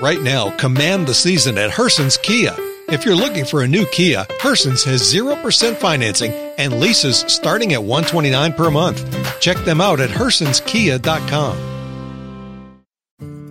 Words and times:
Right 0.00 0.22
now, 0.22 0.50
command 0.56 1.08
the 1.08 1.14
season 1.14 1.58
at 1.58 1.72
Herson's 1.72 2.16
Kia. 2.18 2.54
If 2.88 3.04
you're 3.04 3.16
looking 3.16 3.44
for 3.44 3.62
a 3.62 3.68
new 3.68 3.84
Kia, 3.86 4.26
Herson's 4.40 4.84
has 4.84 5.02
0% 5.02 5.76
financing 5.76 6.32
and 6.56 6.78
leases 6.78 7.24
starting 7.26 7.72
at 7.72 7.82
129 7.82 8.52
per 8.52 8.70
month. 8.70 9.40
Check 9.40 9.56
them 9.64 9.80
out 9.80 9.98
at 9.98 10.10
hersonskia.com. 10.10 11.67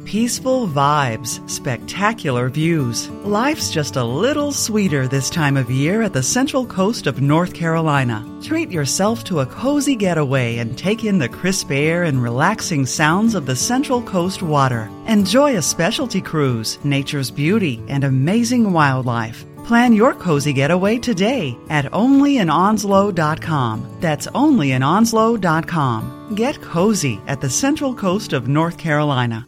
Peaceful 0.07 0.67
vibes, 0.69 1.43
spectacular 1.49 2.47
views. 2.47 3.09
Life's 3.25 3.69
just 3.69 3.97
a 3.97 4.03
little 4.05 4.53
sweeter 4.53 5.05
this 5.05 5.29
time 5.29 5.57
of 5.57 5.69
year 5.69 6.01
at 6.01 6.13
the 6.13 6.23
central 6.23 6.65
coast 6.65 7.07
of 7.07 7.21
North 7.21 7.53
Carolina. 7.53 8.25
Treat 8.41 8.71
yourself 8.71 9.25
to 9.25 9.41
a 9.41 9.45
cozy 9.45 9.97
getaway 9.97 10.59
and 10.59 10.77
take 10.77 11.03
in 11.03 11.17
the 11.17 11.27
crisp 11.27 11.71
air 11.71 12.03
and 12.03 12.23
relaxing 12.23 12.85
sounds 12.85 13.35
of 13.35 13.45
the 13.45 13.55
Central 13.57 14.01
Coast 14.01 14.41
water. 14.41 14.89
Enjoy 15.07 15.57
a 15.57 15.61
specialty 15.61 16.21
cruise, 16.21 16.79
nature's 16.85 17.29
beauty, 17.29 17.83
and 17.89 18.05
amazing 18.05 18.71
wildlife. 18.71 19.45
Plan 19.65 19.91
your 19.91 20.13
cozy 20.13 20.53
getaway 20.53 20.99
today 20.99 21.57
at 21.69 21.83
onlyinonslow.com. 21.91 23.97
That's 23.99 24.27
onlyinonslow.com. 24.27 26.35
Get 26.35 26.61
cozy 26.61 27.19
at 27.27 27.41
the 27.41 27.49
Central 27.49 27.93
Coast 27.93 28.31
of 28.31 28.47
North 28.47 28.77
Carolina. 28.77 29.45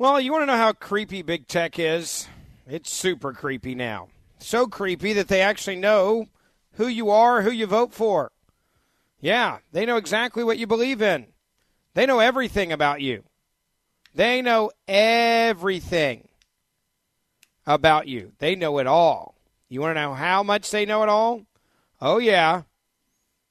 Well, 0.00 0.20
you 0.20 0.30
want 0.30 0.42
to 0.42 0.46
know 0.46 0.56
how 0.56 0.74
creepy 0.74 1.22
big 1.22 1.48
tech 1.48 1.76
is? 1.76 2.28
It's 2.68 2.92
super 2.92 3.32
creepy 3.32 3.74
now. 3.74 4.10
So 4.38 4.68
creepy 4.68 5.12
that 5.14 5.26
they 5.26 5.40
actually 5.40 5.74
know 5.74 6.26
who 6.74 6.86
you 6.86 7.10
are, 7.10 7.42
who 7.42 7.50
you 7.50 7.66
vote 7.66 7.92
for. 7.92 8.30
Yeah, 9.20 9.58
they 9.72 9.84
know 9.84 9.96
exactly 9.96 10.44
what 10.44 10.56
you 10.56 10.68
believe 10.68 11.02
in. 11.02 11.26
They 11.94 12.06
know 12.06 12.20
everything 12.20 12.70
about 12.70 13.00
you. 13.00 13.24
They 14.14 14.40
know 14.40 14.70
everything 14.86 16.28
about 17.66 18.06
you. 18.06 18.34
They 18.38 18.54
know 18.54 18.78
it 18.78 18.86
all. 18.86 19.34
You 19.68 19.80
want 19.80 19.96
to 19.96 20.00
know 20.00 20.14
how 20.14 20.44
much 20.44 20.70
they 20.70 20.86
know 20.86 21.02
it 21.02 21.08
all? 21.08 21.42
Oh, 22.00 22.18
yeah. 22.18 22.62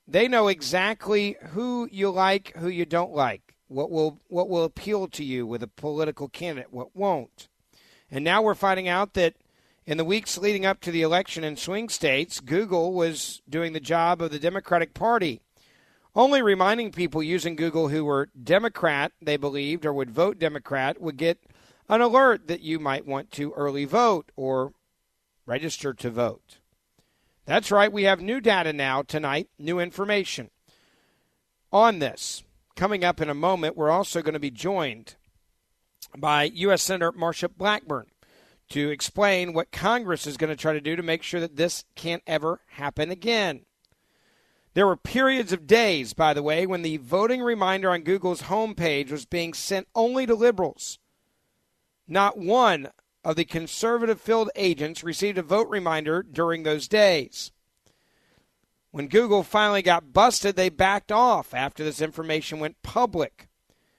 They 0.07 0.29
know 0.29 0.47
exactly 0.47 1.35
who 1.49 1.89
you 1.91 2.09
like, 2.09 2.55
who 2.55 2.69
you 2.69 2.85
don't 2.85 3.13
like 3.13 3.46
what 3.67 3.91
will 3.91 4.19
what 4.27 4.49
will 4.49 4.63
appeal 4.63 5.07
to 5.07 5.23
you 5.23 5.45
with 5.45 5.63
a 5.63 5.67
political 5.67 6.27
candidate, 6.27 6.71
what 6.71 6.95
won't. 6.95 7.47
And 8.09 8.23
now 8.23 8.41
we're 8.41 8.55
finding 8.55 8.87
out 8.87 9.13
that 9.15 9.35
in 9.85 9.97
the 9.97 10.05
weeks 10.05 10.37
leading 10.37 10.65
up 10.65 10.81
to 10.81 10.91
the 10.91 11.01
election 11.01 11.43
in 11.43 11.55
swing 11.55 11.89
states, 11.89 12.39
Google 12.39 12.93
was 12.93 13.41
doing 13.49 13.73
the 13.73 13.79
job 13.79 14.21
of 14.21 14.31
the 14.31 14.39
Democratic 14.39 14.93
Party, 14.93 15.41
only 16.15 16.41
reminding 16.41 16.91
people 16.91 17.23
using 17.23 17.55
Google 17.55 17.89
who 17.89 18.03
were 18.03 18.29
Democrat, 18.41 19.11
they 19.21 19.37
believed, 19.37 19.85
or 19.85 19.93
would 19.93 20.11
vote 20.11 20.39
Democrat, 20.39 20.99
would 21.01 21.17
get 21.17 21.39
an 21.89 22.01
alert 22.01 22.47
that 22.47 22.61
you 22.61 22.79
might 22.79 23.05
want 23.05 23.31
to 23.31 23.53
early 23.53 23.85
vote 23.85 24.31
or 24.35 24.73
register 25.45 25.93
to 25.93 26.09
vote. 26.09 26.57
That's 27.45 27.71
right, 27.71 27.91
we 27.91 28.03
have 28.03 28.19
new 28.19 28.41
data 28.41 28.73
now 28.73 29.03
tonight, 29.03 29.47
new 29.57 29.79
information 29.79 30.49
on 31.71 31.99
this. 31.99 32.43
Coming 32.77 33.03
up 33.03 33.19
in 33.19 33.27
a 33.27 33.33
moment, 33.33 33.75
we're 33.75 33.89
also 33.89 34.21
going 34.21 34.35
to 34.35 34.39
be 34.39 34.51
joined 34.51 35.15
by 36.15 36.43
U.S. 36.43 36.83
Senator 36.83 37.11
Marsha 37.11 37.49
Blackburn 37.49 38.05
to 38.69 38.91
explain 38.91 39.51
what 39.51 39.71
Congress 39.71 40.27
is 40.27 40.37
going 40.37 40.51
to 40.51 40.55
try 40.55 40.73
to 40.73 40.79
do 40.79 40.95
to 40.95 41.01
make 41.01 41.23
sure 41.23 41.39
that 41.39 41.55
this 41.55 41.85
can't 41.95 42.21
ever 42.27 42.61
happen 42.67 43.09
again. 43.09 43.61
There 44.75 44.85
were 44.85 44.95
periods 44.95 45.51
of 45.51 45.65
days, 45.65 46.13
by 46.13 46.35
the 46.35 46.43
way, 46.43 46.67
when 46.67 46.83
the 46.83 46.97
voting 46.97 47.41
reminder 47.41 47.89
on 47.89 48.03
Google's 48.03 48.43
homepage 48.43 49.09
was 49.09 49.25
being 49.25 49.55
sent 49.55 49.87
only 49.95 50.27
to 50.27 50.35
liberals. 50.35 50.99
Not 52.07 52.37
one 52.37 52.89
of 53.23 53.37
the 53.37 53.45
conservative 53.45 54.21
filled 54.21 54.51
agents 54.55 55.03
received 55.03 55.39
a 55.39 55.41
vote 55.41 55.67
reminder 55.67 56.21
during 56.21 56.61
those 56.61 56.87
days. 56.87 57.51
When 58.91 59.07
Google 59.07 59.43
finally 59.43 59.81
got 59.81 60.13
busted, 60.13 60.55
they 60.55 60.69
backed 60.69 61.11
off 61.11 61.53
after 61.53 61.83
this 61.83 62.01
information 62.01 62.59
went 62.59 62.81
public. 62.83 63.47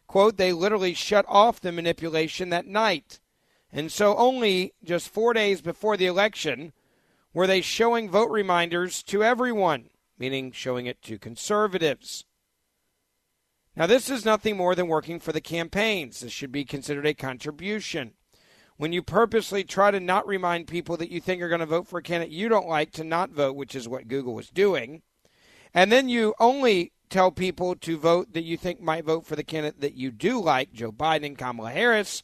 Quote, 0.07 0.37
they 0.39 0.53
literally 0.53 0.95
shut 0.95 1.27
off 1.29 1.61
the 1.61 1.73
manipulation 1.73 2.49
that 2.49 2.67
night. 2.67 3.21
And 3.71 3.93
so, 3.93 4.17
only 4.17 4.73
just 4.83 5.11
four 5.11 5.35
days 5.35 5.61
before 5.61 5.99
the 5.99 6.07
election, 6.07 6.73
were 7.35 7.47
they 7.47 7.61
showing 7.61 8.11
vote 8.11 8.31
reminders 8.31 9.03
to 9.05 9.23
everyone, 9.23 9.91
meaning 10.19 10.51
showing 10.53 10.87
it 10.87 11.03
to 11.03 11.19
conservatives. 11.19 12.25
Now, 13.77 13.87
this 13.87 14.09
is 14.09 14.25
nothing 14.25 14.57
more 14.57 14.75
than 14.75 14.89
working 14.89 15.21
for 15.21 15.33
the 15.33 15.43
campaigns. 15.43 16.21
This 16.21 16.33
should 16.33 16.51
be 16.51 16.65
considered 16.65 17.07
a 17.07 17.15
contribution 17.15 18.15
when 18.79 18.93
you 18.93 19.03
purposely 19.03 19.65
try 19.65 19.91
to 19.91 20.01
not 20.01 20.27
remind 20.27 20.69
people 20.69 20.97
that 20.97 21.11
you 21.11 21.21
think 21.21 21.43
are 21.43 21.49
going 21.49 21.61
to 21.61 21.67
vote 21.67 21.87
for 21.87 21.99
a 21.99 22.03
candidate 22.03 22.33
you 22.33 22.49
don't 22.49 22.69
like 22.69 22.93
to 22.93 23.05
not 23.05 23.31
vote, 23.31 23.57
which 23.57 23.75
is 23.75 23.89
what 23.89 24.09
Google 24.09 24.35
was 24.35 24.49
doing, 24.49 25.03
and 25.75 25.93
then 25.93 26.09
you 26.09 26.35
only 26.39 26.93
tell 27.11 27.31
people 27.31 27.75
to 27.75 27.99
vote 27.99 28.33
that 28.33 28.45
you 28.45 28.57
think 28.57 28.81
might 28.81 29.05
vote 29.05 29.27
for 29.27 29.37
the 29.37 29.43
candidate 29.43 29.81
that 29.81 29.95
you 29.95 30.11
do 30.11 30.41
like, 30.41 30.73
Joe 30.73 30.93
Biden 30.93 31.37
Kamala 31.37 31.71
Harris, 31.71 32.23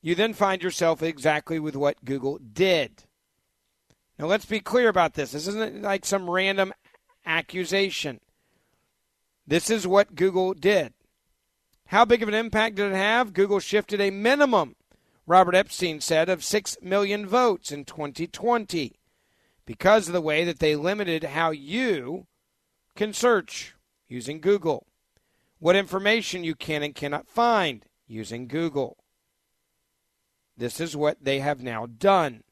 you 0.00 0.14
then 0.14 0.32
find 0.32 0.62
yourself 0.62 1.02
exactly 1.02 1.58
with 1.58 1.76
what 1.76 2.04
Google 2.04 2.38
did. 2.38 3.04
Now, 4.18 4.26
let's 4.26 4.44
be 4.44 4.60
clear 4.60 4.88
about 4.88 5.14
this. 5.14 5.32
This 5.32 5.46
isn't 5.48 5.82
like 5.82 6.04
some 6.04 6.30
random 6.30 6.72
accusation. 7.26 8.20
This 9.46 9.68
is 9.68 9.86
what 9.86 10.14
Google 10.14 10.54
did. 10.54 10.92
How 11.86 12.04
big 12.04 12.22
of 12.22 12.28
an 12.28 12.34
impact 12.34 12.76
did 12.76 12.92
it 12.92 12.96
have? 12.96 13.32
Google 13.32 13.58
shifted 13.58 14.00
a 14.00 14.10
minimum 14.10 14.76
Robert 15.30 15.54
Epstein 15.54 16.00
said, 16.00 16.28
of 16.28 16.42
6 16.42 16.78
million 16.82 17.24
votes 17.24 17.70
in 17.70 17.84
2020 17.84 18.98
because 19.64 20.08
of 20.08 20.12
the 20.12 20.20
way 20.20 20.42
that 20.42 20.58
they 20.58 20.74
limited 20.74 21.22
how 21.22 21.52
you 21.52 22.26
can 22.96 23.12
search 23.12 23.76
using 24.08 24.40
Google, 24.40 24.88
what 25.60 25.76
information 25.76 26.42
you 26.42 26.56
can 26.56 26.82
and 26.82 26.96
cannot 26.96 27.28
find 27.28 27.84
using 28.08 28.48
Google. 28.48 28.96
This 30.56 30.80
is 30.80 30.96
what 30.96 31.22
they 31.22 31.38
have 31.38 31.62
now 31.62 31.86
done. 31.86 32.42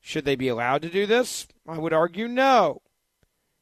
Should 0.00 0.24
they 0.24 0.36
be 0.36 0.48
allowed 0.48 0.80
to 0.80 0.88
do 0.88 1.04
this? 1.04 1.46
I 1.68 1.76
would 1.76 1.92
argue 1.92 2.28
no. 2.28 2.80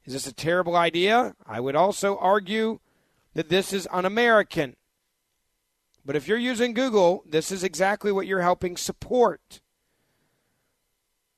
Is 0.04 0.12
this 0.12 0.28
a 0.28 0.32
terrible 0.32 0.76
idea? 0.76 1.34
I 1.44 1.58
would 1.58 1.74
also 1.74 2.18
argue 2.18 2.78
that 3.34 3.48
this 3.48 3.72
is 3.72 3.88
un 3.90 4.04
American. 4.04 4.76
But 6.08 6.16
if 6.16 6.26
you're 6.26 6.38
using 6.38 6.72
Google, 6.72 7.22
this 7.28 7.52
is 7.52 7.62
exactly 7.62 8.10
what 8.10 8.26
you're 8.26 8.40
helping 8.40 8.78
support. 8.78 9.60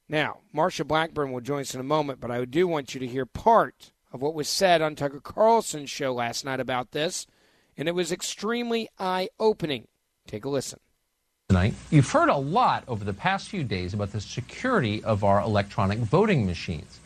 Now, 0.08 0.42
Marsha 0.54 0.86
Blackburn 0.86 1.32
will 1.32 1.40
join 1.40 1.62
us 1.62 1.74
in 1.74 1.80
a 1.80 1.82
moment, 1.82 2.20
but 2.20 2.30
I 2.30 2.44
do 2.44 2.68
want 2.68 2.94
you 2.94 3.00
to 3.00 3.06
hear 3.08 3.26
part 3.26 3.90
of 4.12 4.22
what 4.22 4.32
was 4.32 4.48
said 4.48 4.80
on 4.80 4.94
Tucker 4.94 5.18
Carlson's 5.18 5.90
show 5.90 6.14
last 6.14 6.44
night 6.44 6.60
about 6.60 6.92
this, 6.92 7.26
and 7.76 7.88
it 7.88 7.96
was 7.96 8.12
extremely 8.12 8.88
eye 8.96 9.30
opening. 9.40 9.88
Take 10.28 10.44
a 10.44 10.48
listen. 10.48 10.78
Tonight, 11.48 11.74
you've 11.90 12.08
heard 12.08 12.28
a 12.28 12.36
lot 12.36 12.84
over 12.86 13.04
the 13.04 13.12
past 13.12 13.48
few 13.48 13.64
days 13.64 13.92
about 13.92 14.12
the 14.12 14.20
security 14.20 15.02
of 15.02 15.24
our 15.24 15.40
electronic 15.40 15.98
voting 15.98 16.46
machines. 16.46 17.00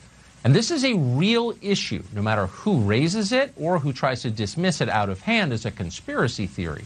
And 0.45 0.55
this 0.55 0.71
is 0.71 0.85
a 0.85 0.93
real 0.93 1.55
issue, 1.63 2.03
no 2.13 2.21
matter 2.21 2.45
who 2.45 2.81
raises 2.81 3.33
it 3.33 3.55
or 3.57 3.79
who 3.79 3.95
tries 3.95 4.21
to 4.21 4.31
dismiss 4.31 4.83
it 4.83 4.91
out 4.91 5.09
of 5.09 5.23
hand 5.23 5.55
as 5.55 5.65
a 5.65 5.71
conspiracy 5.71 6.47
theory. 6.47 6.85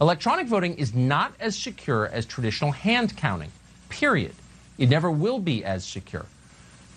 Electronic 0.00 0.46
voting 0.46 0.74
is 0.74 0.94
not 0.94 1.32
as 1.40 1.58
secure 1.58 2.06
as 2.06 2.24
traditional 2.24 2.70
hand 2.70 3.16
counting, 3.16 3.50
period. 3.88 4.34
It 4.78 4.88
never 4.88 5.10
will 5.10 5.40
be 5.40 5.64
as 5.64 5.84
secure. 5.84 6.26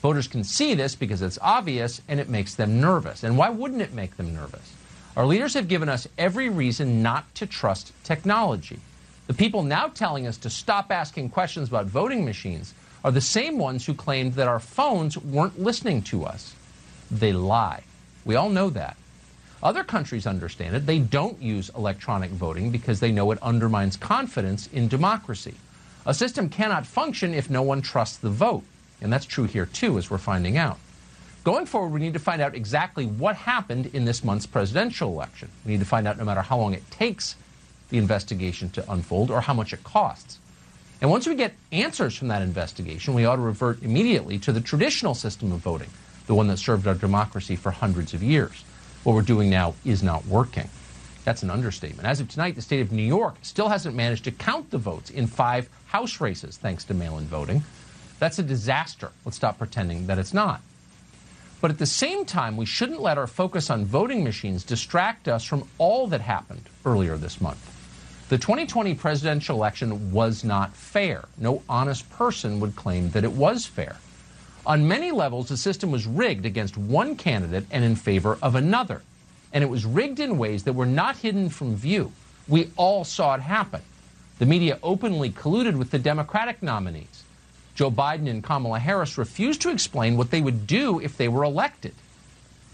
Voters 0.04 0.28
can 0.28 0.44
see 0.44 0.76
this 0.76 0.94
because 0.94 1.22
it's 1.24 1.40
obvious 1.42 2.02
and 2.08 2.20
it 2.20 2.30
makes 2.30 2.54
them 2.54 2.80
nervous. 2.80 3.24
And 3.24 3.38
why 3.38 3.50
wouldn't 3.50 3.82
it 3.82 3.94
make 3.94 4.18
them 4.18 4.36
nervous? 4.36 4.74
Our 5.18 5.26
leaders 5.26 5.56
have 5.56 5.68
given 5.68 5.90
us 5.90 6.08
every 6.18 6.50
reason 6.50 7.02
not 7.02 7.34
to 7.36 7.48
trust 7.48 7.92
technology. 8.04 8.80
The 9.28 9.34
people 9.34 9.64
now 9.64 9.88
telling 9.88 10.28
us 10.28 10.38
to 10.40 10.50
stop 10.50 10.92
asking 10.92 11.30
questions 11.30 11.70
about 11.70 11.88
voting 11.88 12.24
machines 12.24 12.74
are 13.04 13.12
the 13.12 13.22
same 13.22 13.58
ones 13.58 13.86
who 13.86 13.94
claimed 13.96 14.36
that 14.36 14.48
our 14.48 14.60
phones 14.60 15.18
weren't 15.18 15.60
listening 15.60 16.04
to 16.04 16.24
us. 16.26 16.54
They 17.10 17.34
lie. 17.34 17.84
We 18.26 18.36
all 18.36 18.50
know 18.50 18.70
that. 18.72 18.96
Other 19.64 19.84
countries 19.84 20.26
understand 20.26 20.76
it. 20.76 20.88
They 20.88 21.00
don't 21.00 21.40
use 21.40 21.70
electronic 21.76 22.32
voting 22.32 22.72
because 22.72 23.00
they 23.00 23.12
know 23.12 23.30
it 23.32 23.42
undermines 23.44 23.96
confidence 23.96 24.68
in 24.74 24.88
democracy. 24.88 25.54
A 26.06 26.16
system 26.16 26.50
cannot 26.50 26.88
function 26.88 27.36
if 27.36 27.50
no 27.50 27.62
one 27.62 27.82
trusts 27.82 28.18
the 28.18 28.32
vote. 28.32 28.64
And 29.02 29.14
that's 29.14 29.26
true 29.26 29.44
here, 29.44 29.68
too, 29.68 30.00
as 30.00 30.10
we're 30.10 30.18
finding 30.18 30.58
out. 30.58 30.80
Going 31.44 31.68
forward, 31.68 31.94
we 31.94 32.00
need 32.00 32.14
to 32.14 32.20
find 32.20 32.42
out 32.42 32.56
exactly 32.56 33.06
what 33.06 33.36
happened 33.36 33.88
in 33.94 34.06
this 34.06 34.24
month's 34.24 34.48
presidential 34.48 35.10
election. 35.10 35.50
We 35.66 35.74
need 35.74 35.80
to 35.80 35.86
find 35.86 36.08
out 36.08 36.18
no 36.18 36.26
matter 36.26 36.42
how 36.42 36.58
long 36.58 36.74
it 36.74 36.90
takes 36.90 37.36
the 37.90 37.98
investigation 37.98 38.70
to 38.72 38.92
unfold 38.92 39.30
or 39.30 39.42
how 39.42 39.54
much 39.54 39.74
it 39.74 39.84
costs. 39.84 40.40
And 41.02 41.10
once 41.10 41.28
we 41.28 41.36
get 41.36 41.54
answers 41.72 42.16
from 42.16 42.30
that 42.30 42.44
investigation, 42.44 43.14
we 43.14 43.26
ought 43.26 43.38
to 43.38 43.42
revert 43.42 43.82
immediately 43.84 44.38
to 44.40 44.52
the 44.52 44.62
traditional 44.62 45.16
system 45.16 45.52
of 45.52 45.60
voting, 45.60 45.90
the 46.28 46.36
one 46.36 46.48
that 46.48 46.58
served 46.58 46.88
our 46.88 46.94
democracy 46.94 47.56
for 47.56 47.72
hundreds 47.72 48.14
of 48.14 48.22
years 48.24 48.64
what 49.04 49.14
we're 49.14 49.22
doing 49.22 49.50
now 49.50 49.74
is 49.84 50.04
not 50.04 50.26
working. 50.26 50.70
That's 51.24 51.44
an 51.44 51.50
understatement. 51.50 52.08
As 52.08 52.20
of 52.20 52.30
tonight, 52.30 52.56
the 52.56 52.62
state 52.62 52.82
of 52.82 52.92
New 52.92 53.04
York 53.04 53.36
still 53.42 53.70
hasn't 53.70 53.96
managed 53.96 54.24
to 54.26 54.32
count 54.32 54.72
the 54.72 54.78
votes 54.78 55.10
in 55.10 55.28
five 55.28 55.70
House 55.88 56.22
races 56.22 56.58
thanks 56.58 56.86
to 56.86 56.94
mail 56.94 57.18
in 57.18 57.26
voting. 57.26 57.64
That's 58.20 58.40
a 58.40 58.44
disaster. 58.44 59.12
Let's 59.26 59.36
stop 59.36 59.58
pretending 59.58 60.08
that 60.08 60.20
it's 60.20 60.34
not. 60.34 60.62
But 61.60 61.70
at 61.70 61.78
the 61.78 61.86
same 61.86 62.26
time, 62.26 62.58
we 62.58 62.66
shouldn't 62.66 63.02
let 63.02 63.18
our 63.18 63.28
focus 63.28 63.70
on 63.70 63.86
voting 63.86 64.24
machines 64.24 64.64
distract 64.64 65.28
us 65.28 65.44
from 65.44 65.68
all 65.78 66.08
that 66.08 66.22
happened 66.22 66.64
earlier 66.86 67.18
this 67.18 67.42
month. 67.42 67.60
The 68.30 68.38
2020 68.38 68.96
presidential 68.96 69.58
election 69.58 70.12
was 70.12 70.44
not 70.44 70.76
fair. 70.76 71.26
No 71.38 71.62
honest 71.68 72.10
person 72.12 72.62
would 72.62 72.76
claim 72.76 73.10
that 73.10 73.26
it 73.26 73.34
was 73.34 73.66
fair. 73.66 73.98
On 74.66 74.88
many 74.88 75.12
levels, 75.12 75.50
the 75.50 75.58
system 75.58 75.92
was 75.92 76.06
rigged 76.06 76.46
against 76.46 76.78
one 76.78 77.16
candidate 77.16 77.66
and 77.72 77.84
in 77.84 77.96
favor 77.96 78.38
of 78.42 78.56
another. 78.56 79.02
And 79.54 79.64
it 79.64 79.70
was 79.70 79.86
rigged 79.86 80.20
in 80.20 80.38
ways 80.38 80.64
that 80.64 80.74
were 80.74 80.86
not 80.86 81.18
hidden 81.18 81.50
from 81.50 81.76
view. 81.76 82.12
We 82.48 82.72
all 82.76 83.04
saw 83.04 83.36
it 83.36 83.42
happen. 83.42 83.82
The 84.40 84.46
media 84.46 84.80
openly 84.82 85.30
colluded 85.30 85.76
with 85.76 85.92
the 85.92 86.00
Democratic 86.00 86.64
nominees. 86.64 87.24
Joe 87.76 87.92
Biden 87.92 88.30
and 88.30 88.44
Kamala 88.44 88.80
Harris 88.80 89.18
refused 89.18 89.62
to 89.62 89.70
explain 89.70 90.18
what 90.18 90.32
they 90.32 90.42
would 90.42 90.68
do 90.68 91.00
if 91.00 91.18
they 91.18 91.28
were 91.28 91.44
elected. 91.44 91.94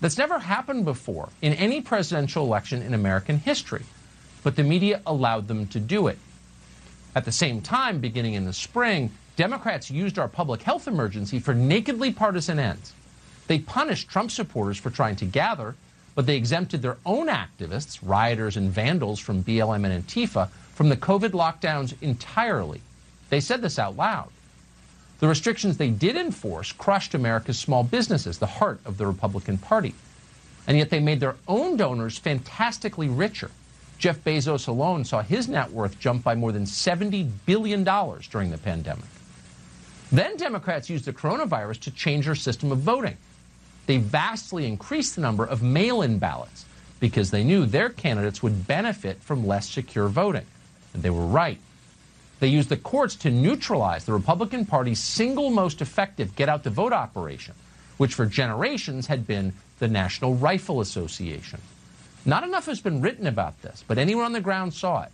That's 0.02 0.18
never 0.18 0.40
happened 0.40 0.86
before 0.86 1.30
in 1.42 1.54
any 1.54 1.82
presidential 1.82 2.46
election 2.46 2.82
in 2.82 2.94
American 2.94 3.40
history, 3.40 3.84
but 4.44 4.56
the 4.56 4.64
media 4.64 5.02
allowed 5.06 5.48
them 5.48 5.68
to 5.68 5.80
do 5.80 6.08
it. 6.08 6.18
At 7.16 7.26
the 7.26 7.32
same 7.32 7.62
time, 7.62 8.00
beginning 8.00 8.34
in 8.34 8.46
the 8.46 8.54
spring, 8.54 9.12
Democrats 9.38 9.92
used 9.92 10.18
our 10.18 10.28
public 10.28 10.64
health 10.64 10.88
emergency 10.88 11.38
for 11.38 11.54
nakedly 11.54 12.12
partisan 12.12 12.58
ends. 12.58 12.92
They 13.46 13.60
punished 13.60 14.10
Trump 14.10 14.32
supporters 14.32 14.80
for 14.80 14.90
trying 14.90 15.16
to 15.18 15.26
gather, 15.26 15.76
but 16.16 16.26
they 16.26 16.36
exempted 16.36 16.82
their 16.82 16.98
own 17.06 17.28
activists, 17.28 18.00
rioters, 18.02 18.58
and 18.58 18.72
vandals 18.72 19.20
from 19.20 19.44
BLM 19.44 19.86
and 19.86 20.04
Antifa 20.04 20.50
from 20.74 20.90
the 20.90 20.98
COVID 20.98 21.30
lockdowns 21.30 21.94
entirely. 22.02 22.82
They 23.30 23.40
said 23.40 23.62
this 23.62 23.78
out 23.78 23.96
loud. 23.96 24.30
The 25.20 25.28
restrictions 25.28 25.78
they 25.78 25.92
did 25.92 26.16
enforce 26.16 26.72
crushed 26.72 27.14
America's 27.14 27.60
small 27.60 27.84
businesses, 27.84 28.40
the 28.40 28.48
heart 28.48 28.80
of 28.86 28.98
the 28.98 29.06
Republican 29.06 29.60
Party. 29.60 29.94
And 30.66 30.80
yet 30.80 30.90
they 30.90 31.00
made 31.00 31.20
their 31.20 31.36
own 31.48 31.78
donors 31.78 32.18
fantastically 32.18 33.08
richer. 33.08 33.52
Jeff 34.00 34.24
Bezos 34.24 34.68
alone 34.68 35.06
saw 35.06 35.22
his 35.22 35.48
net 35.48 35.72
worth 35.72 36.00
jump 36.00 36.24
by 36.24 36.34
more 36.34 36.52
than 36.52 36.64
$70 36.64 37.30
billion 37.46 37.84
during 37.84 38.50
the 38.50 38.58
pandemic. 38.58 39.06
Then 40.12 40.38
Democrats 40.38 40.90
used 40.90 41.06
the 41.06 41.14
coronavirus 41.14 41.82
to 41.82 41.92
change 41.92 42.26
their 42.26 42.36
system 42.36 42.72
of 42.72 42.80
voting. 42.80 43.18
They 43.88 43.98
vastly 43.98 44.66
increased 44.66 45.16
the 45.16 45.22
number 45.22 45.46
of 45.46 45.62
mail 45.62 46.02
in 46.02 46.20
ballots 46.20 46.66
because 47.00 47.32
they 47.32 47.44
knew 47.44 47.66
their 47.66 47.90
candidates 47.90 48.42
would 48.42 48.68
benefit 48.68 49.22
from 49.22 49.46
less 49.46 49.70
secure 49.70 50.08
voting. 50.08 50.46
And 50.94 51.04
they 51.04 51.10
were 51.10 51.26
right. 51.26 51.60
They 52.40 52.48
used 52.48 52.70
the 52.70 52.78
courts 52.78 53.16
to 53.18 53.32
neutralize 53.32 54.06
the 54.06 54.14
Republican 54.14 54.66
Party's 54.66 55.00
single 55.00 55.50
most 55.50 55.82
effective 55.82 56.36
get 56.36 56.50
out 56.50 56.64
the 56.64 56.70
vote 56.70 56.94
operation, 56.94 57.56
which 57.98 58.14
for 58.14 58.26
generations 58.26 59.08
had 59.08 59.26
been 59.26 59.54
the 59.80 59.88
National 59.88 60.36
Rifle 60.36 60.82
Association. 60.82 61.60
Not 62.26 62.44
enough 62.44 62.66
has 62.66 62.82
been 62.82 63.02
written 63.02 63.26
about 63.26 63.62
this, 63.62 63.84
but 63.88 63.98
anyone 63.98 64.26
on 64.26 64.34
the 64.34 64.42
ground 64.42 64.74
saw 64.74 65.04
it. 65.04 65.12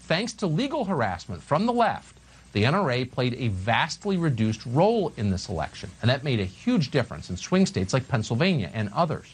Thanks 0.00 0.32
to 0.34 0.46
legal 0.46 0.84
harassment 0.84 1.42
from 1.42 1.66
the 1.66 1.72
left, 1.72 2.16
the 2.52 2.64
NRA 2.64 3.10
played 3.10 3.34
a 3.34 3.48
vastly 3.48 4.16
reduced 4.16 4.64
role 4.66 5.12
in 5.16 5.30
this 5.30 5.48
election, 5.48 5.90
and 6.00 6.10
that 6.10 6.22
made 6.22 6.40
a 6.40 6.44
huge 6.44 6.90
difference 6.90 7.30
in 7.30 7.36
swing 7.36 7.66
states 7.66 7.92
like 7.92 8.08
Pennsylvania 8.08 8.70
and 8.74 8.90
others. 8.94 9.26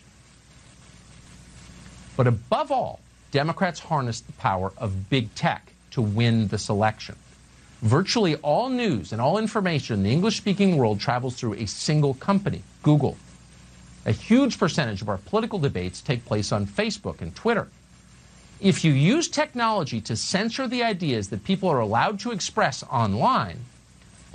But 2.16 2.26
above 2.26 2.70
all, 2.70 3.00
Democrats 3.30 3.80
harnessed 3.80 4.26
the 4.26 4.32
power 4.34 4.72
of 4.78 5.10
big 5.10 5.34
tech 5.34 5.72
to 5.92 6.00
win 6.02 6.48
this 6.48 6.68
election. 6.68 7.16
Virtually 7.82 8.36
all 8.36 8.68
news 8.68 9.12
and 9.12 9.20
all 9.20 9.38
information 9.38 9.96
in 9.96 10.02
the 10.02 10.10
English 10.10 10.36
speaking 10.36 10.76
world 10.76 10.98
travels 10.98 11.36
through 11.36 11.54
a 11.54 11.66
single 11.66 12.14
company, 12.14 12.62
Google. 12.82 13.16
A 14.06 14.12
huge 14.12 14.58
percentage 14.58 15.02
of 15.02 15.08
our 15.08 15.18
political 15.18 15.58
debates 15.58 16.00
take 16.00 16.24
place 16.24 16.50
on 16.50 16.66
Facebook 16.66 17.20
and 17.20 17.34
Twitter. 17.34 17.68
If 18.60 18.84
you 18.84 18.92
use 18.92 19.28
technology 19.28 20.00
to 20.02 20.16
censor 20.16 20.66
the 20.66 20.82
ideas 20.82 21.28
that 21.28 21.44
people 21.44 21.68
are 21.68 21.78
allowed 21.78 22.18
to 22.20 22.32
express 22.32 22.82
online, 22.82 23.60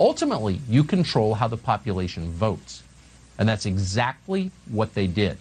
ultimately 0.00 0.60
you 0.66 0.82
control 0.82 1.34
how 1.34 1.48
the 1.48 1.58
population 1.58 2.30
votes. 2.30 2.82
And 3.38 3.46
that's 3.46 3.66
exactly 3.66 4.50
what 4.70 4.94
they 4.94 5.06
did. 5.06 5.36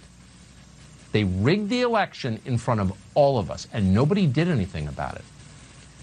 They 1.13 1.24
rigged 1.24 1.69
the 1.69 1.81
election 1.81 2.41
in 2.44 2.57
front 2.57 2.81
of 2.81 2.91
all 3.13 3.38
of 3.38 3.50
us, 3.50 3.68
and 3.71 3.94
nobody 3.94 4.27
did 4.27 4.50
anything 4.50 4.89
about 4.89 5.15
it. 5.15 5.24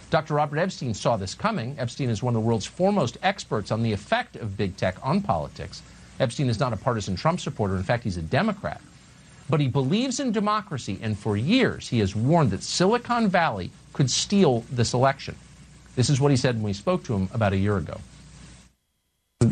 Dr. 0.08 0.34
Robert 0.34 0.58
Epstein 0.58 0.94
saw 0.94 1.18
this 1.18 1.34
coming. 1.34 1.76
Epstein 1.78 2.08
is 2.08 2.22
one 2.22 2.34
of 2.34 2.42
the 2.42 2.46
world's 2.46 2.66
foremost 2.66 3.18
experts 3.22 3.70
on 3.70 3.82
the 3.82 3.92
effect 3.92 4.36
of 4.36 4.56
big 4.56 4.76
tech 4.76 4.96
on 5.02 5.20
politics. 5.20 5.82
Epstein 6.18 6.48
is 6.48 6.58
not 6.58 6.72
a 6.72 6.76
partisan 6.76 7.14
Trump 7.14 7.40
supporter. 7.40 7.76
In 7.76 7.82
fact, 7.82 8.04
he's 8.04 8.16
a 8.16 8.22
Democrat. 8.22 8.80
But 9.50 9.60
he 9.60 9.68
believes 9.68 10.20
in 10.20 10.30
democracy, 10.30 10.98
and 11.02 11.18
for 11.18 11.36
years 11.36 11.88
he 11.88 11.98
has 11.98 12.14
warned 12.14 12.52
that 12.52 12.62
Silicon 12.62 13.28
Valley 13.28 13.70
could 13.92 14.10
steal 14.10 14.64
this 14.70 14.94
election. 14.94 15.34
This 15.96 16.08
is 16.08 16.20
what 16.20 16.30
he 16.30 16.36
said 16.36 16.54
when 16.54 16.64
we 16.64 16.72
spoke 16.72 17.02
to 17.04 17.14
him 17.14 17.28
about 17.34 17.52
a 17.52 17.56
year 17.56 17.76
ago. 17.76 18.00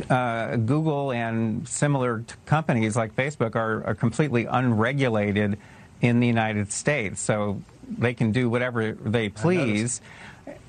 Uh, 0.09 0.56
Google 0.56 1.12
and 1.12 1.67
similar 1.67 2.25
companies 2.47 2.95
like 2.95 3.17
Facebook 3.17 3.56
are, 3.56 3.85
are 3.85 3.95
completely 3.95 4.45
unregulated 4.45 5.59
in 6.00 6.21
the 6.21 6.27
United 6.27 6.71
States, 6.71 7.21
so 7.21 7.61
they 7.99 8.15
can 8.15 8.31
do 8.31 8.49
whatever 8.49 8.93
they 8.93 9.29
please. 9.29 10.00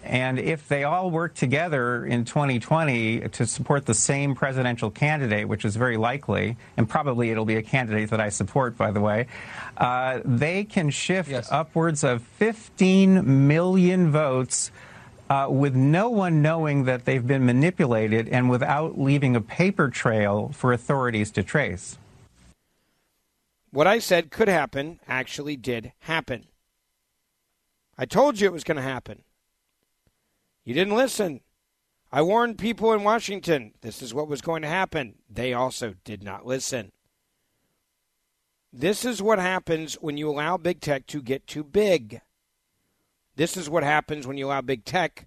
And 0.04 0.40
if 0.40 0.68
they 0.68 0.84
all 0.84 1.12
work 1.12 1.36
together 1.36 2.06
in 2.06 2.26
2020 2.26 3.30
to 3.30 3.46
support 3.46 3.86
the 3.86 3.94
same 3.94 4.34
presidential 4.34 4.90
candidate, 4.90 5.48
which 5.48 5.66
is 5.66 5.76
very 5.76 5.98
likely, 5.98 6.58
and 6.78 6.90
probably 6.90 7.30
it'll 7.30 7.46
be 7.46 7.58
a 7.58 7.62
candidate 7.62 8.10
that 8.10 8.20
I 8.20 8.30
support, 8.30 8.76
by 8.76 8.92
the 8.92 9.02
way, 9.02 9.28
uh, 9.78 10.20
they 10.26 10.64
can 10.64 10.90
shift 10.90 11.30
yes. 11.30 11.48
upwards 11.52 12.04
of 12.04 12.24
15 12.24 13.48
million 13.48 14.12
votes 14.12 14.72
uh, 15.30 15.48
with 15.50 15.76
no 15.76 16.10
one 16.10 16.42
knowing 16.42 16.86
that 16.86 17.06
they've 17.06 17.28
been 17.28 17.46
manipulated 17.46 18.28
and 18.30 18.50
without 18.50 19.00
leaving 19.00 19.36
a 19.36 19.42
paper 19.42 19.90
trail 19.90 20.50
for 20.54 20.74
authorities 20.74 21.30
to 21.31 21.44
trace. 21.44 21.98
What 23.72 23.86
I 23.86 24.00
said 24.00 24.31
could 24.31 24.48
happen 24.48 25.00
actually 25.08 25.56
did 25.56 25.94
happen. 26.00 26.48
I 27.98 28.06
told 28.06 28.40
you 28.40 28.48
it 28.48 28.54
was 28.54 28.64
going 28.64 28.78
to 28.78 28.81
happen. 28.81 29.22
You 30.69 30.76
didn't 30.76 30.95
listen. 30.95 31.42
I 32.11 32.21
warned 32.21 32.59
people 32.59 32.94
in 32.94 33.04
Washington 33.04 33.73
this 33.81 34.04
is 34.04 34.14
what 34.14 34.28
was 34.28 34.40
going 34.40 34.61
to 34.61 34.68
happen. 34.68 35.16
They 35.28 35.52
also 35.52 35.95
did 36.04 36.21
not 36.21 36.45
listen. 36.45 36.92
This 38.71 39.04
is 39.04 39.19
what 39.19 39.40
happens 39.40 39.95
when 39.95 40.16
you 40.16 40.30
allow 40.30 40.57
big 40.57 40.80
tech 40.80 41.07
to 41.07 41.23
get 41.23 41.47
too 41.47 41.64
big. 41.64 42.21
This 43.35 43.57
is 43.57 43.68
what 43.68 43.81
happens 43.81 44.28
when 44.28 44.38
you 44.38 44.45
allow 44.45 44.61
big 44.61 44.85
tech 44.85 45.26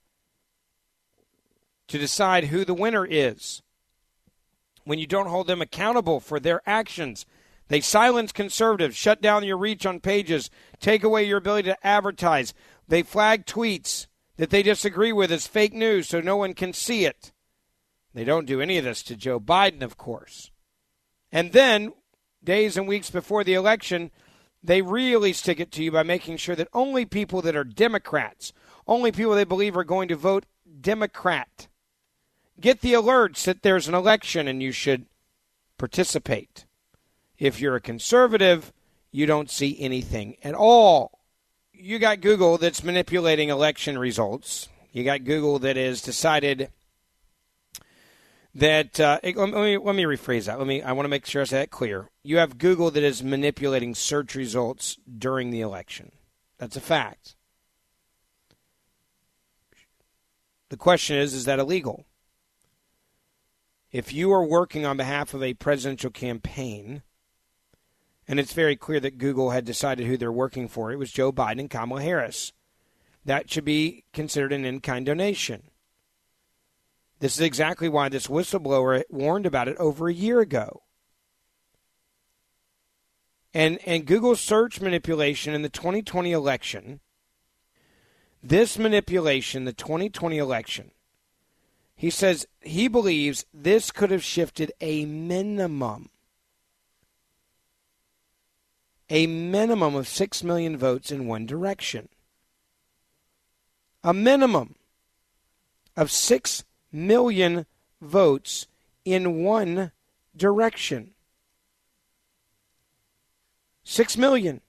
to 1.88 1.98
decide 1.98 2.44
who 2.44 2.64
the 2.64 2.72
winner 2.72 3.04
is. 3.04 3.62
When 4.84 5.00
you 5.00 5.08
don't 5.08 5.26
hold 5.26 5.48
them 5.48 5.60
accountable 5.60 6.20
for 6.20 6.38
their 6.38 6.62
actions, 6.66 7.26
they 7.66 7.80
silence 7.80 8.30
conservatives, 8.30 8.94
shut 8.94 9.20
down 9.20 9.42
your 9.42 9.58
reach 9.58 9.86
on 9.86 9.98
pages, 9.98 10.50
take 10.78 11.02
away 11.02 11.24
your 11.24 11.38
ability 11.38 11.68
to 11.68 11.84
advertise. 11.84 12.54
They 12.86 13.02
flag 13.02 13.44
tweets 13.44 14.06
that 14.42 14.50
they 14.50 14.64
disagree 14.64 15.12
with 15.12 15.30
is 15.30 15.46
fake 15.46 15.72
news 15.72 16.08
so 16.08 16.20
no 16.20 16.36
one 16.36 16.52
can 16.52 16.72
see 16.72 17.04
it. 17.04 17.30
They 18.12 18.24
don't 18.24 18.44
do 18.44 18.60
any 18.60 18.76
of 18.76 18.82
this 18.82 19.04
to 19.04 19.14
Joe 19.14 19.38
Biden, 19.38 19.82
of 19.82 19.96
course. 19.96 20.50
And 21.30 21.52
then, 21.52 21.92
days 22.42 22.76
and 22.76 22.88
weeks 22.88 23.08
before 23.08 23.44
the 23.44 23.54
election, 23.54 24.10
they 24.60 24.82
really 24.82 25.32
stick 25.32 25.60
it 25.60 25.70
to 25.70 25.84
you 25.84 25.92
by 25.92 26.02
making 26.02 26.38
sure 26.38 26.56
that 26.56 26.66
only 26.72 27.04
people 27.04 27.40
that 27.42 27.54
are 27.54 27.62
Democrats, 27.62 28.52
only 28.88 29.12
people 29.12 29.36
they 29.36 29.44
believe 29.44 29.76
are 29.76 29.84
going 29.84 30.08
to 30.08 30.16
vote 30.16 30.44
Democrat, 30.80 31.68
get 32.60 32.80
the 32.80 32.94
alerts 32.94 33.44
that 33.44 33.62
there's 33.62 33.86
an 33.86 33.94
election 33.94 34.48
and 34.48 34.60
you 34.60 34.72
should 34.72 35.06
participate. 35.78 36.66
If 37.38 37.60
you're 37.60 37.76
a 37.76 37.80
conservative, 37.80 38.72
you 39.12 39.24
don't 39.24 39.52
see 39.52 39.78
anything 39.78 40.34
at 40.42 40.54
all 40.54 41.21
you 41.72 41.98
got 41.98 42.20
Google 42.20 42.58
that's 42.58 42.84
manipulating 42.84 43.48
election 43.48 43.98
results. 43.98 44.68
You 44.92 45.04
got 45.04 45.24
Google 45.24 45.58
that 45.60 45.76
has 45.76 46.02
decided 46.02 46.70
that 48.54 49.00
uh, 49.00 49.18
let, 49.22 49.36
me, 49.36 49.78
let 49.78 49.94
me 49.94 50.04
rephrase 50.04 50.46
that. 50.46 50.58
Let 50.58 50.66
me. 50.66 50.82
I 50.82 50.92
want 50.92 51.04
to 51.04 51.10
make 51.10 51.26
sure 51.26 51.42
I 51.42 51.46
say 51.46 51.58
that 51.58 51.70
clear. 51.70 52.10
You 52.22 52.36
have 52.38 52.58
Google 52.58 52.90
that 52.90 53.02
is 53.02 53.22
manipulating 53.22 53.94
search 53.94 54.34
results 54.34 54.98
during 55.18 55.50
the 55.50 55.60
election. 55.60 56.12
That's 56.58 56.76
a 56.76 56.80
fact. 56.80 57.36
The 60.68 60.76
question 60.76 61.16
is: 61.16 61.32
Is 61.32 61.46
that 61.46 61.58
illegal? 61.58 62.04
If 63.90 64.12
you 64.12 64.32
are 64.32 64.44
working 64.44 64.86
on 64.86 64.96
behalf 64.96 65.34
of 65.34 65.42
a 65.42 65.54
presidential 65.54 66.10
campaign 66.10 67.02
And 68.28 68.38
it's 68.38 68.52
very 68.52 68.76
clear 68.76 69.00
that 69.00 69.18
Google 69.18 69.50
had 69.50 69.64
decided 69.64 70.06
who 70.06 70.16
they're 70.16 70.32
working 70.32 70.68
for. 70.68 70.92
It 70.92 70.98
was 70.98 71.10
Joe 71.10 71.32
Biden 71.32 71.60
and 71.60 71.70
Kamala 71.70 72.02
Harris. 72.02 72.52
That 73.24 73.50
should 73.50 73.64
be 73.64 74.04
considered 74.12 74.52
an 74.52 74.64
in 74.64 74.80
kind 74.80 75.06
donation. 75.06 75.64
This 77.20 77.34
is 77.34 77.40
exactly 77.40 77.88
why 77.88 78.08
this 78.08 78.26
whistleblower 78.26 79.02
warned 79.08 79.46
about 79.46 79.68
it 79.68 79.76
over 79.76 80.08
a 80.08 80.14
year 80.14 80.40
ago. 80.40 80.82
And 83.54 83.78
and 83.86 84.06
Google 84.06 84.34
search 84.34 84.80
manipulation 84.80 85.54
in 85.54 85.62
the 85.62 85.68
2020 85.68 86.32
election. 86.32 87.00
This 88.42 88.76
manipulation, 88.76 89.64
the 89.64 89.72
2020 89.72 90.38
election, 90.38 90.90
he 91.94 92.10
says 92.10 92.46
he 92.60 92.88
believes 92.88 93.44
this 93.54 93.92
could 93.92 94.10
have 94.10 94.24
shifted 94.24 94.72
a 94.80 95.04
minimum 95.04 96.10
a 99.12 99.26
minimum 99.26 99.94
of 99.94 100.08
6 100.08 100.42
million 100.42 100.74
votes 100.78 101.12
in 101.12 101.26
one 101.26 101.44
direction. 101.44 102.08
A 104.02 104.14
minimum 104.14 104.74
of 105.94 106.10
6 106.10 106.64
million 106.90 107.66
votes 108.00 108.66
in 109.04 109.44
one 109.44 109.92
direction. 110.34 111.10
6 113.84 114.16
million. 114.16 114.62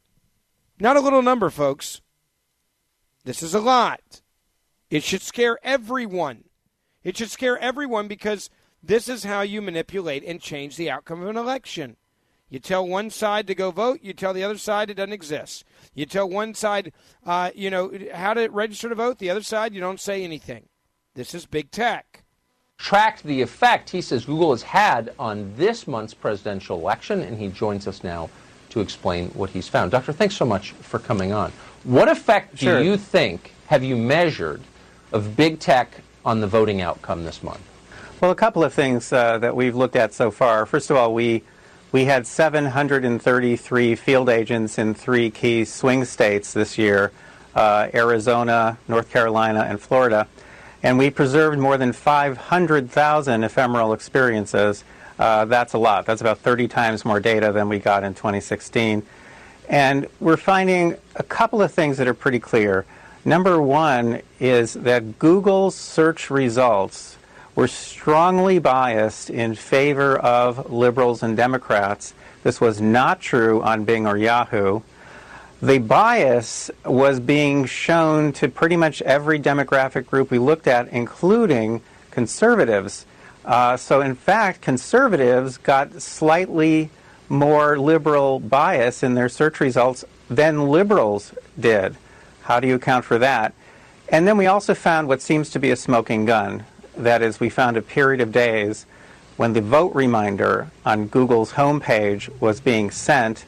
Not 0.77 0.97
a 0.97 1.01
little 1.01 1.21
number, 1.21 1.49
folks. 1.49 2.01
This 3.23 3.41
is 3.41 3.53
a 3.53 3.61
lot. 3.61 4.21
It 4.89 5.03
should 5.03 5.21
scare 5.21 5.57
everyone. 5.63 6.43
It 7.01 7.15
should 7.15 7.31
scare 7.31 7.57
everyone 7.59 8.09
because 8.09 8.49
this 8.83 9.07
is 9.07 9.23
how 9.23 9.39
you 9.39 9.61
manipulate 9.61 10.25
and 10.25 10.41
change 10.41 10.75
the 10.75 10.91
outcome 10.91 11.21
of 11.21 11.29
an 11.29 11.37
election. 11.37 11.95
You 12.53 12.59
tell 12.59 12.87
one 12.87 13.09
side 13.09 13.47
to 13.47 13.55
go 13.55 13.71
vote, 13.71 14.01
you 14.03 14.13
tell 14.13 14.31
the 14.31 14.43
other 14.43 14.59
side 14.59 14.91
it 14.91 14.93
doesn't 14.93 15.11
exist. 15.11 15.65
You 15.95 16.05
tell 16.05 16.29
one 16.29 16.53
side, 16.53 16.93
uh, 17.25 17.49
you 17.55 17.71
know, 17.71 17.91
how 18.13 18.35
to 18.35 18.47
register 18.47 18.89
to 18.89 18.93
vote, 18.93 19.17
the 19.17 19.31
other 19.31 19.41
side, 19.41 19.73
you 19.73 19.81
don't 19.81 19.99
say 19.99 20.23
anything. 20.23 20.65
This 21.15 21.33
is 21.33 21.47
big 21.47 21.71
tech. 21.71 22.23
Tracked 22.77 23.23
the 23.23 23.41
effect 23.41 23.89
he 23.89 24.01
says 24.01 24.25
Google 24.25 24.51
has 24.51 24.61
had 24.61 25.15
on 25.17 25.51
this 25.55 25.87
month's 25.87 26.13
presidential 26.13 26.77
election, 26.77 27.23
and 27.23 27.39
he 27.39 27.47
joins 27.47 27.87
us 27.87 28.03
now 28.03 28.29
to 28.69 28.81
explain 28.81 29.29
what 29.29 29.49
he's 29.49 29.67
found. 29.67 29.89
Doctor, 29.89 30.13
thanks 30.13 30.35
so 30.35 30.45
much 30.45 30.73
for 30.73 30.99
coming 30.99 31.33
on. 31.33 31.51
What 31.83 32.07
effect 32.07 32.51
do 32.57 32.67
Sure. 32.67 32.81
you 32.83 32.97
think 32.97 33.51
have 33.65 33.83
you 33.83 33.95
measured 33.95 34.61
of 35.11 35.35
big 35.35 35.59
tech 35.59 36.01
on 36.23 36.39
the 36.39 36.47
voting 36.47 36.81
outcome 36.81 37.23
this 37.23 37.41
month? 37.41 37.67
Well, 38.21 38.29
a 38.29 38.35
couple 38.35 38.63
of 38.63 38.75
things 38.75 39.11
uh, 39.11 39.39
that 39.39 39.55
we've 39.55 39.75
looked 39.75 39.95
at 39.95 40.13
so 40.13 40.29
far. 40.29 40.67
First 40.67 40.91
of 40.91 40.97
all, 40.97 41.15
we 41.15 41.41
we 41.93 42.05
had 42.05 42.25
733 42.25 43.95
field 43.95 44.27
agents 44.27 44.79
in 44.79 44.95
three 44.95 45.29
key 45.29 45.63
swing 45.63 46.03
states 46.03 46.51
this 46.51 46.77
year: 46.77 47.11
uh, 47.55 47.87
Arizona, 47.93 48.79
North 48.87 49.09
Carolina, 49.11 49.61
and 49.61 49.79
Florida. 49.79 50.27
And 50.81 50.97
we 50.97 51.11
preserved 51.11 51.59
more 51.59 51.77
than 51.77 51.93
500,000 51.93 53.43
ephemeral 53.43 53.93
experiences. 53.93 54.83
Uh, 55.17 55.45
that's 55.45 55.73
a 55.73 55.77
lot. 55.77 56.05
That's 56.05 56.19
about 56.19 56.39
30 56.39 56.67
times 56.67 57.05
more 57.05 57.21
data 57.21 57.53
than 57.53 57.69
we 57.69 57.79
got 57.79 58.03
in 58.03 58.15
2016. 58.15 59.03
And 59.69 60.07
we're 60.19 60.35
finding 60.35 60.97
a 61.15 61.23
couple 61.23 61.61
of 61.61 61.71
things 61.71 61.97
that 61.99 62.07
are 62.07 62.13
pretty 62.13 62.39
clear. 62.39 62.85
Number 63.23 63.61
one 63.61 64.21
is 64.39 64.73
that 64.73 65.19
Google's 65.19 65.75
search 65.75 66.29
results 66.29 67.17
were 67.55 67.67
strongly 67.67 68.59
biased 68.59 69.29
in 69.29 69.55
favor 69.55 70.17
of 70.17 70.71
liberals 70.71 71.23
and 71.23 71.37
Democrats. 71.37 72.13
This 72.43 72.59
was 72.59 72.81
not 72.81 73.21
true 73.21 73.61
on 73.61 73.85
Bing 73.85 74.07
or 74.07 74.17
Yahoo. 74.17 74.81
The 75.61 75.77
bias 75.77 76.69
was 76.83 77.19
being 77.19 77.65
shown 77.65 78.33
to 78.33 78.49
pretty 78.49 78.75
much 78.75 79.01
every 79.03 79.39
demographic 79.39 80.07
group 80.07 80.29
we 80.29 80.39
looked 80.39 80.67
at, 80.67 80.89
including 80.89 81.81
conservatives. 82.11 83.05
Uh, 83.45 83.77
so, 83.77 84.01
in 84.01 84.15
fact, 84.15 84.61
conservatives 84.61 85.57
got 85.57 86.01
slightly 86.01 86.89
more 87.29 87.79
liberal 87.79 88.39
bias 88.39 89.03
in 89.03 89.13
their 89.13 89.29
search 89.29 89.59
results 89.59 90.03
than 90.29 90.67
liberals 90.67 91.33
did. 91.59 91.95
How 92.41 92.59
do 92.59 92.67
you 92.67 92.75
account 92.75 93.05
for 93.05 93.17
that? 93.19 93.53
And 94.09 94.27
then 94.27 94.37
we 94.37 94.47
also 94.47 94.73
found 94.73 95.07
what 95.07 95.21
seems 95.21 95.49
to 95.51 95.59
be 95.59 95.71
a 95.71 95.75
smoking 95.75 96.25
gun. 96.25 96.65
That 96.97 97.21
is, 97.21 97.39
we 97.39 97.49
found 97.49 97.77
a 97.77 97.81
period 97.81 98.21
of 98.21 98.31
days 98.31 98.85
when 99.35 99.53
the 99.53 99.61
vote 99.61 99.95
reminder 99.95 100.69
on 100.85 101.07
Google's 101.07 101.53
homepage 101.53 102.29
was 102.39 102.61
being 102.61 102.91
sent 102.91 103.45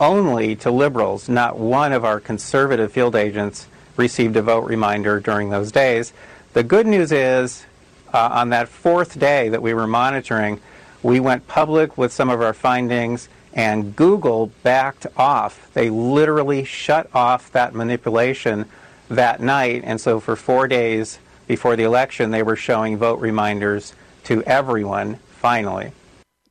only 0.00 0.54
to 0.56 0.70
liberals. 0.70 1.28
Not 1.28 1.58
one 1.58 1.92
of 1.92 2.04
our 2.04 2.20
conservative 2.20 2.92
field 2.92 3.16
agents 3.16 3.66
received 3.96 4.36
a 4.36 4.42
vote 4.42 4.68
reminder 4.68 5.20
during 5.20 5.50
those 5.50 5.72
days. 5.72 6.12
The 6.52 6.62
good 6.62 6.86
news 6.86 7.12
is, 7.12 7.66
uh, 8.12 8.28
on 8.32 8.50
that 8.50 8.68
fourth 8.68 9.18
day 9.18 9.48
that 9.48 9.62
we 9.62 9.74
were 9.74 9.86
monitoring, 9.86 10.60
we 11.02 11.18
went 11.18 11.48
public 11.48 11.98
with 11.98 12.12
some 12.12 12.30
of 12.30 12.40
our 12.40 12.54
findings, 12.54 13.28
and 13.52 13.96
Google 13.96 14.52
backed 14.62 15.06
off. 15.16 15.70
They 15.74 15.90
literally 15.90 16.64
shut 16.64 17.08
off 17.14 17.50
that 17.52 17.74
manipulation 17.74 18.66
that 19.08 19.40
night, 19.40 19.82
and 19.84 20.00
so 20.00 20.20
for 20.20 20.36
four 20.36 20.68
days 20.68 21.18
before 21.46 21.76
the 21.76 21.84
election, 21.84 22.30
they 22.30 22.42
were 22.42 22.56
showing 22.56 22.96
vote 22.96 23.20
reminders 23.20 23.94
to 24.24 24.42
everyone, 24.42 25.16
finally. 25.40 25.92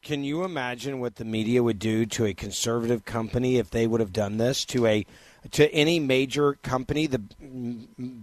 Can 0.02 0.24
you 0.24 0.44
imagine 0.44 1.00
what 1.00 1.16
the 1.16 1.26
media 1.26 1.64
would 1.64 1.80
do 1.80 2.06
to 2.06 2.26
a 2.26 2.34
conservative 2.34 3.06
company 3.06 3.58
if 3.58 3.72
they 3.72 3.88
would 3.88 4.00
have 4.00 4.14
done 4.14 4.38
this 4.38 4.64
to 4.66 4.86
a 4.86 5.06
to 5.52 5.72
any 5.72 6.00
major 6.00 6.54
company, 6.54 7.06
the 7.06 7.22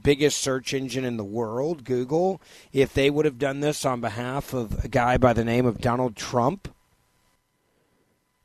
biggest 0.02 0.38
search 0.38 0.74
engine 0.74 1.04
in 1.04 1.16
the 1.16 1.24
world, 1.24 1.84
Google, 1.84 2.40
if 2.72 2.92
they 2.94 3.10
would 3.10 3.24
have 3.24 3.38
done 3.38 3.60
this 3.60 3.84
on 3.84 4.00
behalf 4.00 4.52
of 4.52 4.84
a 4.84 4.88
guy 4.88 5.16
by 5.16 5.32
the 5.32 5.44
name 5.44 5.64
of 5.64 5.80
Donald 5.80 6.16
Trump 6.16 6.72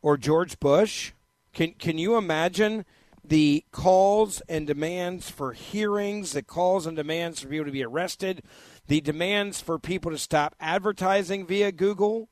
or 0.01 0.17
George 0.17 0.59
Bush? 0.59 1.11
Can 1.53 1.73
can 1.73 1.97
you 1.97 2.17
imagine 2.17 2.85
the 3.27 3.65
calls 3.71 4.41
and 4.47 4.65
demands 4.65 5.29
for 5.29 5.53
hearings, 5.53 6.33
the 6.33 6.41
calls 6.41 6.85
and 6.85 6.95
demands 6.95 7.41
for 7.41 7.49
people 7.49 7.65
to 7.65 7.71
be 7.71 7.83
arrested, 7.83 8.43
the 8.87 9.01
demands 9.01 9.61
for 9.61 9.77
people 9.77 10.11
to 10.11 10.17
stop 10.17 10.55
advertising 10.59 11.45
via 11.45 11.71
Google? 11.71 12.29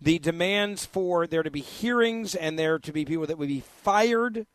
the 0.00 0.18
demands 0.18 0.86
for 0.86 1.26
there 1.26 1.42
to 1.42 1.50
be 1.50 1.60
hearings 1.60 2.34
and 2.34 2.58
there 2.58 2.78
to 2.78 2.92
be 2.92 3.04
people 3.04 3.26
that 3.26 3.38
would 3.38 3.48
be 3.48 3.60
fired. 3.82 4.46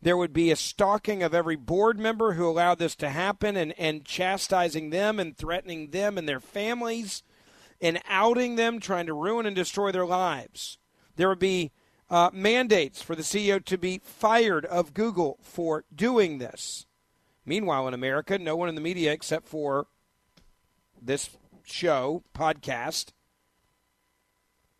There 0.00 0.16
would 0.16 0.32
be 0.32 0.50
a 0.50 0.56
stalking 0.56 1.22
of 1.22 1.34
every 1.34 1.56
board 1.56 1.98
member 1.98 2.34
who 2.34 2.48
allowed 2.48 2.78
this 2.78 2.94
to 2.96 3.08
happen 3.08 3.56
and, 3.56 3.74
and 3.78 4.04
chastising 4.04 4.90
them 4.90 5.18
and 5.18 5.36
threatening 5.36 5.90
them 5.90 6.18
and 6.18 6.28
their 6.28 6.40
families 6.40 7.22
and 7.80 8.00
outing 8.08 8.56
them, 8.56 8.78
trying 8.78 9.06
to 9.06 9.14
ruin 9.14 9.46
and 9.46 9.56
destroy 9.56 9.90
their 9.90 10.06
lives. 10.06 10.78
There 11.16 11.28
would 11.28 11.38
be 11.38 11.72
uh, 12.14 12.30
mandates 12.32 13.02
for 13.02 13.16
the 13.16 13.24
CEO 13.24 13.62
to 13.64 13.76
be 13.76 14.00
fired 14.04 14.64
of 14.66 14.94
Google 14.94 15.36
for 15.42 15.82
doing 15.92 16.38
this. 16.38 16.86
Meanwhile, 17.44 17.88
in 17.88 17.94
America, 17.94 18.38
no 18.38 18.54
one 18.54 18.68
in 18.68 18.76
the 18.76 18.80
media 18.80 19.10
except 19.10 19.48
for 19.48 19.88
this 21.02 21.30
show, 21.64 22.22
podcast, 22.32 23.06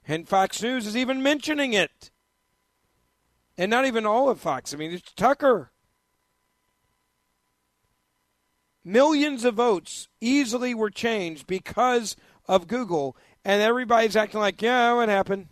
and 0.07 0.29
Fox 0.29 0.63
News 0.63 0.87
is 0.87 0.97
even 0.97 1.25
mentioning 1.25 1.73
it. 1.73 2.13
And 3.59 3.69
not 3.69 3.85
even 3.85 4.07
all 4.07 4.29
of 4.29 4.39
Fox. 4.39 4.73
I 4.73 4.77
mean, 4.77 4.93
it's 4.93 5.13
Tucker. 5.15 5.73
Millions 8.85 9.45
of 9.45 9.57
votes 9.57 10.07
easily 10.21 10.73
were 10.73 10.89
changed 10.89 11.49
because 11.49 12.15
of 12.47 12.69
Google, 12.69 13.17
and 13.45 13.61
everybody's 13.61 14.15
acting 14.15 14.39
like, 14.39 14.63
yeah, 14.63 14.93
what 14.93 15.09
happened? 15.09 15.49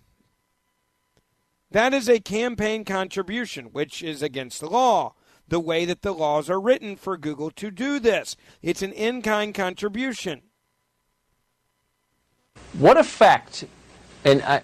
That 1.72 1.94
is 1.94 2.06
a 2.06 2.20
campaign 2.20 2.84
contribution, 2.84 3.66
which 3.66 4.02
is 4.02 4.22
against 4.22 4.60
the 4.60 4.68
law, 4.68 5.14
the 5.48 5.58
way 5.58 5.86
that 5.86 6.02
the 6.02 6.12
laws 6.12 6.50
are 6.50 6.60
written 6.60 6.96
for 6.96 7.16
Google 7.16 7.50
to 7.52 7.70
do 7.70 7.98
this. 7.98 8.36
It's 8.60 8.82
an 8.82 8.92
in 8.92 9.22
kind 9.22 9.54
contribution. 9.54 10.42
What 12.74 12.98
effect, 12.98 13.64
and 14.24 14.42
I, 14.42 14.62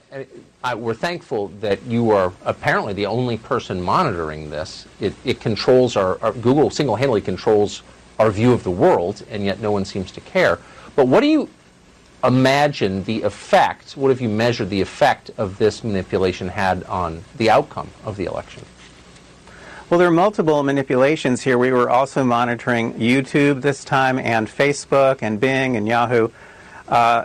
I, 0.63 0.75
we're 0.75 0.93
thankful 0.93 1.49
that 1.61 1.83
you 1.85 2.11
are 2.11 2.33
apparently 2.45 2.93
the 2.93 3.07
only 3.07 3.39
person 3.39 3.81
monitoring 3.81 4.51
this. 4.51 4.87
It, 5.01 5.15
it 5.25 5.41
controls 5.41 5.97
our, 5.97 6.21
our 6.23 6.33
Google 6.33 6.69
single 6.69 6.97
handedly 6.97 7.23
controls 7.23 7.83
our 8.19 8.31
view 8.31 8.53
of 8.53 8.65
the 8.65 8.71
world, 8.71 9.25
and 9.31 9.45
yet 9.47 9.61
no 9.61 9.73
one 9.73 9.87
seems 9.87 10.11
to 10.13 10.21
care. 10.21 10.59
But 10.95 11.09
what 11.09 11.21
do 11.21 11.27
you 11.27 11.49
imagine 12.25 13.05
the 13.05 13.23
effect, 13.23 13.97
what 13.97 14.09
have 14.09 14.21
you 14.21 14.29
measured 14.29 14.71
the 14.71 14.81
effect 14.81 15.31
of 15.39 15.59
this 15.59 15.85
manipulation 15.85 16.49
had 16.49 16.85
on 16.85 17.25
the 17.37 17.51
outcome 17.51 17.89
of 18.05 18.17
the 18.17 18.25
election? 18.25 18.65
Well, 19.89 19.99
there 19.99 20.09
are 20.09 20.13
multiple 20.13 20.63
manipulations 20.63 21.41
here. 21.41 21.57
We 21.57 21.73
were 21.73 21.89
also 21.89 22.23
monitoring 22.23 22.95
YouTube 22.95 23.63
this 23.63 23.85
time, 23.85 24.19
and 24.19 24.47
Facebook, 24.47 25.23
and 25.23 25.41
Bing, 25.41 25.77
and 25.77 25.89
Yahoo. 25.89 26.29
Uh, 26.87 27.25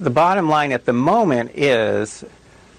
the 0.00 0.10
bottom 0.10 0.48
line 0.48 0.72
at 0.72 0.86
the 0.86 0.92
moment 0.92 1.50
is 1.54 2.24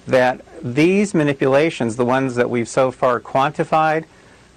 that 0.08 0.42
these 0.64 1.14
manipulations, 1.14 1.96
the 1.96 2.06
ones 2.06 2.36
that 2.36 2.50
we've 2.50 2.68
so 2.68 2.90
far 2.90 3.20
quantified, 3.20 4.06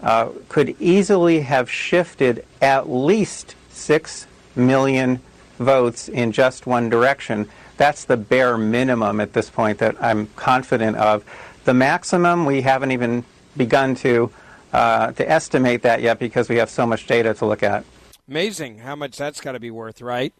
uh, 0.03 0.31
could 0.49 0.75
easily 0.81 1.41
have 1.41 1.71
shifted 1.71 2.45
at 2.61 2.89
least 2.89 3.55
6 3.71 4.27
million 4.57 5.21
votes 5.59 6.09
in 6.09 6.33
just 6.33 6.67
one 6.67 6.89
direction. 6.89 7.49
That's 7.77 8.05
the 8.05 8.17
bare 8.17 8.59
minimum 8.59 9.21
at 9.21 9.33
this 9.33 9.51
point 9.51 9.79
that 9.79 9.97
I'm 10.03 10.27
confident 10.37 10.97
of. 10.97 11.25
The 11.65 11.75
maximum, 11.75 12.45
we 12.45 12.63
haven't 12.63 12.93
even 12.93 13.25
begun 13.57 13.95
to, 13.97 14.31
uh, 14.73 15.13
to 15.13 15.31
estimate 15.31 15.83
that 15.83 16.03
yet 16.03 16.19
because 16.19 16.49
we 16.49 16.57
have 16.57 16.71
so 16.71 16.87
much 16.87 17.07
data 17.07 17.35
to 17.35 17.47
look 17.47 17.63
at. 17.63 17.85
Amazing 18.29 18.79
how 18.79 18.97
much 18.97 19.17
that's 19.17 19.41
got 19.41 19.53
to 19.53 19.61
be 19.61 19.71
worth, 19.71 20.01
right? 20.01 20.33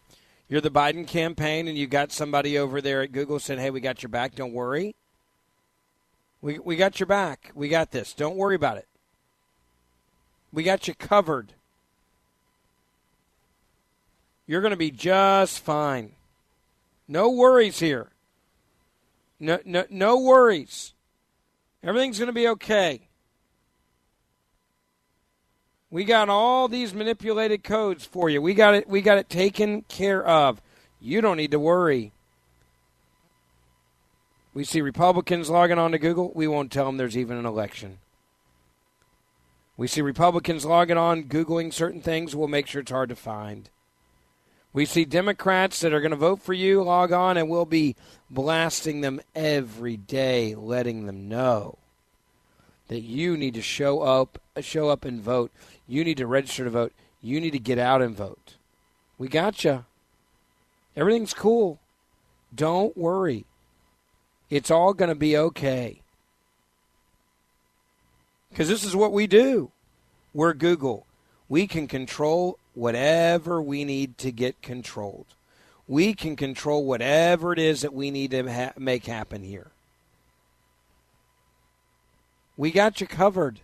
You're 0.47 0.61
the 0.61 0.71
Biden 0.71 1.07
campaign 1.07 1.67
and 1.67 1.77
you 1.77 1.87
got 1.87 2.11
somebody 2.11 2.57
over 2.57 2.81
there 2.81 3.01
at 3.01 3.11
Google 3.11 3.39
saying, 3.39 3.59
hey, 3.59 3.69
we 3.69 3.81
got 3.81 4.03
your 4.03 4.09
back, 4.09 4.35
don't 4.35 4.53
worry. 4.53 4.95
We, 6.41 6.59
we 6.59 6.75
got 6.75 6.99
your 6.99 7.07
back. 7.07 7.51
We 7.55 7.69
got 7.69 7.91
this. 7.91 8.13
Don't 8.13 8.35
worry 8.35 8.55
about 8.55 8.77
it. 8.77 8.87
We 10.51 10.63
got 10.63 10.87
you 10.87 10.93
covered. 10.93 11.53
You're 14.45 14.61
going 14.61 14.71
to 14.71 14.77
be 14.77 14.91
just 14.91 15.59
fine. 15.59 16.11
No 17.07 17.29
worries 17.29 17.79
here. 17.79 18.09
No, 19.39 19.59
no, 19.65 19.85
no 19.89 20.19
worries. 20.19 20.93
Everything's 21.83 22.17
going 22.17 22.27
to 22.27 22.33
be 22.33 22.47
okay. 22.47 23.07
We 25.91 26.05
got 26.05 26.29
all 26.29 26.67
these 26.67 26.93
manipulated 26.93 27.63
codes 27.63 28.05
for 28.05 28.29
you. 28.29 28.41
We 28.41 28.53
got 28.53 28.73
it. 28.73 28.87
We 28.87 29.01
got 29.01 29.17
it 29.19 29.29
taken 29.29 29.83
care 29.83 30.25
of. 30.25 30.61
You 30.99 31.21
don't 31.21 31.37
need 31.37 31.51
to 31.51 31.59
worry. 31.59 32.13
We 34.53 34.63
see 34.63 34.81
Republicans 34.81 35.49
logging 35.49 35.77
on 35.77 35.91
to 35.91 35.99
Google. 35.99 36.31
We 36.33 36.47
won't 36.47 36.71
tell 36.71 36.85
them 36.85 36.97
there's 36.97 37.17
even 37.17 37.37
an 37.37 37.45
election. 37.45 37.99
We 39.75 39.87
see 39.87 40.01
Republicans 40.01 40.65
logging 40.65 40.97
on, 40.97 41.23
Googling 41.23 41.73
certain 41.73 42.01
things. 42.01 42.35
We'll 42.35 42.47
make 42.47 42.67
sure 42.67 42.81
it's 42.81 42.91
hard 42.91 43.09
to 43.09 43.15
find. 43.15 43.69
We 44.73 44.85
see 44.85 45.05
Democrats 45.05 45.79
that 45.81 45.93
are 45.93 46.01
going 46.01 46.11
to 46.11 46.17
vote 46.17 46.41
for 46.41 46.53
you 46.53 46.81
log 46.81 47.11
on, 47.11 47.37
and 47.37 47.47
we'll 47.47 47.65
be 47.65 47.95
blasting 48.29 49.01
them 49.01 49.21
every 49.35 49.97
day, 49.97 50.55
letting 50.55 51.05
them 51.05 51.29
know 51.29 51.77
that 52.87 53.01
you 53.01 53.37
need 53.37 53.53
to 53.53 53.61
show 53.61 54.01
up, 54.01 54.39
show 54.59 54.89
up 54.89 55.05
and 55.05 55.21
vote. 55.21 55.51
You 55.87 56.03
need 56.03 56.17
to 56.17 56.27
register 56.27 56.63
to 56.63 56.69
vote. 56.71 56.93
You 57.21 57.39
need 57.39 57.51
to 57.51 57.59
get 57.59 57.77
out 57.77 58.01
and 58.01 58.15
vote. 58.15 58.55
We 59.17 59.27
got 59.27 59.63
you. 59.63 59.85
Everything's 60.95 61.33
cool. 61.33 61.79
Don't 62.53 62.97
worry. 62.97 63.45
It's 64.49 64.69
all 64.71 64.93
going 64.93 65.09
to 65.09 65.15
be 65.15 65.37
okay. 65.37 66.01
Because 68.49 68.69
this 68.69 68.83
is 68.83 68.95
what 68.95 69.11
we 69.11 69.25
do. 69.25 69.71
We're 70.33 70.53
Google. 70.53 71.05
We 71.49 71.65
can 71.65 71.87
control 71.87 72.57
whatever 72.73 73.61
we 73.61 73.83
need 73.85 74.17
to 74.19 74.31
get 74.31 74.61
controlled. 74.61 75.27
We 75.87 76.13
can 76.13 76.35
control 76.35 76.85
whatever 76.85 77.53
it 77.53 77.59
is 77.59 77.81
that 77.81 77.93
we 77.93 78.09
need 78.09 78.31
to 78.31 78.51
ha- 78.51 78.73
make 78.77 79.05
happen 79.05 79.43
here. 79.43 79.71
We 82.55 82.71
got 82.71 83.01
you 83.01 83.07
covered. 83.07 83.59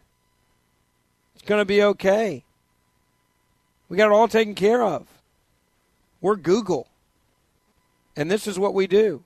It's 1.35 1.45
going 1.45 1.61
to 1.61 1.65
be 1.65 1.81
okay. 1.81 2.43
We 3.87 3.97
got 3.97 4.07
it 4.07 4.13
all 4.13 4.27
taken 4.27 4.55
care 4.55 4.83
of. 4.83 5.07
We're 6.21 6.35
Google. 6.35 6.87
And 8.15 8.29
this 8.29 8.47
is 8.47 8.59
what 8.59 8.73
we 8.73 8.87
do. 8.87 9.23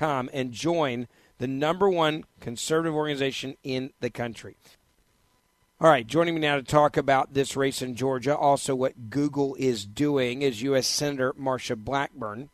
And 0.00 0.53
join 0.53 1.09
the 1.38 1.48
number 1.48 1.88
one 1.88 2.24
conservative 2.40 2.94
organization 2.94 3.57
in 3.62 3.92
the 4.00 4.11
country. 4.11 4.57
All 5.81 5.88
right, 5.88 6.07
joining 6.07 6.35
me 6.35 6.42
now 6.42 6.57
to 6.57 6.62
talk 6.62 6.98
about 6.98 7.33
this 7.33 7.57
race 7.57 7.81
in 7.81 7.94
Georgia, 7.94 8.37
also 8.37 8.74
what 8.74 9.09
Google 9.09 9.55
is 9.55 9.87
doing, 9.87 10.42
is 10.42 10.61
U.S. 10.61 10.87
Senator 10.87 11.33
Marsha 11.33 11.74
Blackburn. 11.74 12.50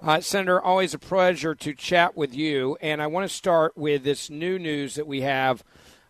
Uh, 0.00 0.20
Senator, 0.20 0.60
always 0.60 0.94
a 0.94 0.98
pleasure 0.98 1.56
to 1.56 1.74
chat 1.74 2.16
with 2.16 2.32
you. 2.32 2.78
And 2.80 3.02
I 3.02 3.08
want 3.08 3.28
to 3.28 3.36
start 3.36 3.76
with 3.76 4.04
this 4.04 4.30
new 4.30 4.56
news 4.56 4.94
that 4.94 5.08
we 5.08 5.22
have 5.22 5.64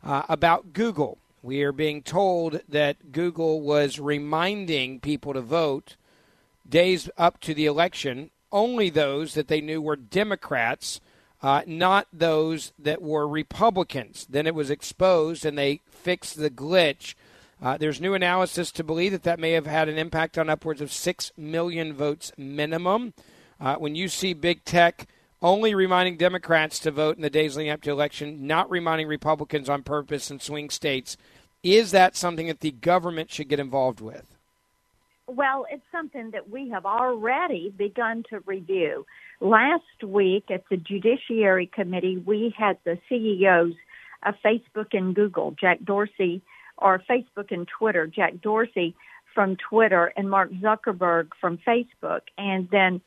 uh, 0.05 0.25
about 0.29 0.75
Google. 0.75 1.17
We 1.43 1.63
are 1.63 1.73
being 1.73 2.03
told 2.03 2.61
that 2.69 3.13
Google 3.13 3.63
was 3.63 3.99
reminding 3.99 5.01
people 5.01 5.33
to 5.33 5.41
vote 5.41 5.97
days 6.69 7.09
up 7.17 7.41
to 7.41 7.55
the 7.55 7.65
election, 7.65 8.31
only 8.53 8.91
those 8.91 9.35
that 9.35 9.49
they 9.49 9.61
knew 9.61 9.81
were 9.81 9.97
Democrats, 9.97 11.01
uh, 11.43 11.63
not 11.67 12.09
those 12.13 12.73
that 12.79 13.03
were 13.03 13.29
Republicans. 13.29 14.27
Then 14.29 14.47
it 14.47 14.55
was 14.55 14.71
exposed 14.71 15.45
and 15.45 15.57
they 15.57 15.81
fixed 15.89 16.37
the 16.37 16.51
glitch. 16.51 17.15
Uh, 17.63 17.77
there's 17.77 18.01
new 18.01 18.15
analysis 18.15 18.71
to 18.73 18.85
believe 18.85 19.13
that 19.13 19.25
that 19.25 19.41
may 19.41 19.53
have 19.53 19.67
had 19.67 19.89
an 19.89 19.99
impact 19.99 20.39
on 20.39 20.49
upwards 20.49 20.81
of 20.81 20.93
6 20.93 21.33
million 21.37 21.93
votes 21.93 22.33
minimum. 22.37 23.15
Uh, 23.61 23.77
when 23.77 23.95
you 23.95 24.09
see 24.09 24.33
big 24.33 24.65
tech 24.65 25.07
only 25.43 25.75
reminding 25.75 26.17
Democrats 26.17 26.79
to 26.81 26.91
vote 26.91 27.17
in 27.17 27.23
the 27.23 27.31
days 27.31 27.57
leading 27.57 27.73
up 27.73 27.83
to 27.83 27.91
election, 27.91 28.47
not 28.47 28.71
reminding 28.71 29.07
Republicans 29.07 29.69
on 29.69 29.83
purpose 29.83 30.31
in 30.31 30.41
swing 30.41 30.71
states, 30.71 31.17
is 31.63 31.91
that 31.91 32.17
something 32.17 32.47
that 32.47 32.61
the 32.61 32.73
government 32.73 33.31
should 33.31 33.49
get 33.49 33.61
involved 33.61 34.01
with? 34.01 34.38
Well, 35.29 35.67
it's 35.71 35.85
something 35.93 36.31
that 36.31 36.49
we 36.49 36.71
have 36.71 36.87
already 36.87 37.71
begun 37.77 38.25
to 38.31 38.41
review. 38.47 39.05
Last 39.41 40.03
week 40.03 40.45
at 40.51 40.65
the 40.71 40.79
Judiciary 40.79 41.67
Committee, 41.67 42.17
we 42.17 42.55
had 42.57 42.79
the 42.85 42.99
CEOs 43.11 43.75
of 44.25 44.35
Facebook 44.43 44.95
and 44.97 45.15
Google, 45.15 45.51
Jack 45.51 45.81
Dorsey, 45.85 46.41
or 46.79 47.03
Facebook 47.09 47.51
and 47.51 47.69
Twitter, 47.69 48.07
Jack 48.07 48.41
Dorsey 48.41 48.97
from 49.35 49.57
Twitter, 49.57 50.11
and 50.17 50.31
Mark 50.31 50.51
Zuckerberg 50.63 51.29
from 51.39 51.59
Facebook. 51.59 52.23
And 52.39 52.67
then 52.71 53.03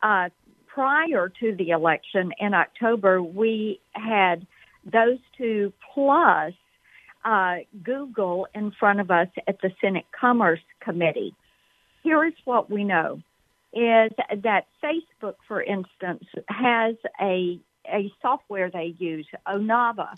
uh, 0.00 0.28
prior 0.68 1.32
to 1.40 1.56
the 1.56 1.70
election 1.70 2.30
in 2.38 2.54
October, 2.54 3.20
we 3.20 3.80
had 3.90 4.46
those 4.84 5.18
two 5.36 5.72
plus 5.92 6.52
uh, 7.24 7.56
Google 7.82 8.46
in 8.54 8.70
front 8.70 9.00
of 9.00 9.10
us 9.10 9.28
at 9.48 9.60
the 9.60 9.72
Senate 9.80 10.06
Commerce 10.18 10.60
Committee. 10.80 11.34
Here 12.04 12.22
is 12.24 12.34
what 12.44 12.70
we 12.70 12.84
know 12.84 13.22
is 13.72 14.12
that 14.42 14.66
Facebook, 14.82 15.34
for 15.48 15.60
instance, 15.60 16.24
has 16.48 16.94
a 17.20 17.58
a 17.86 18.10
software 18.22 18.70
they 18.70 18.94
use, 18.98 19.26
Onavo, 19.46 20.08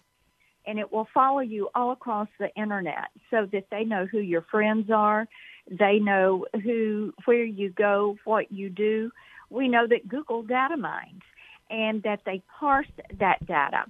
and 0.67 0.79
it 0.79 0.93
will 0.93 1.09
follow 1.13 1.41
you 1.41 1.69
all 1.75 1.91
across 1.91 2.29
the 2.39 2.55
internet 2.55 3.09
so 3.31 3.47
that 3.53 3.67
they 3.71 3.83
know 3.83 4.07
who 4.07 4.19
your 4.19 4.43
friends 4.43 4.89
are, 4.91 5.27
they 5.69 5.99
know 5.99 6.47
who 6.63 7.15
where 7.25 7.45
you 7.45 7.71
go, 7.71 8.17
what 8.25 8.53
you 8.53 8.69
do. 8.69 9.11
We 9.49 9.69
know 9.69 9.87
that 9.87 10.09
Google 10.09 10.43
data 10.43 10.77
mines 10.77 11.23
and 11.71 12.03
that 12.03 12.21
they 12.27 12.43
parse 12.59 12.87
that 13.19 13.47
data 13.47 13.85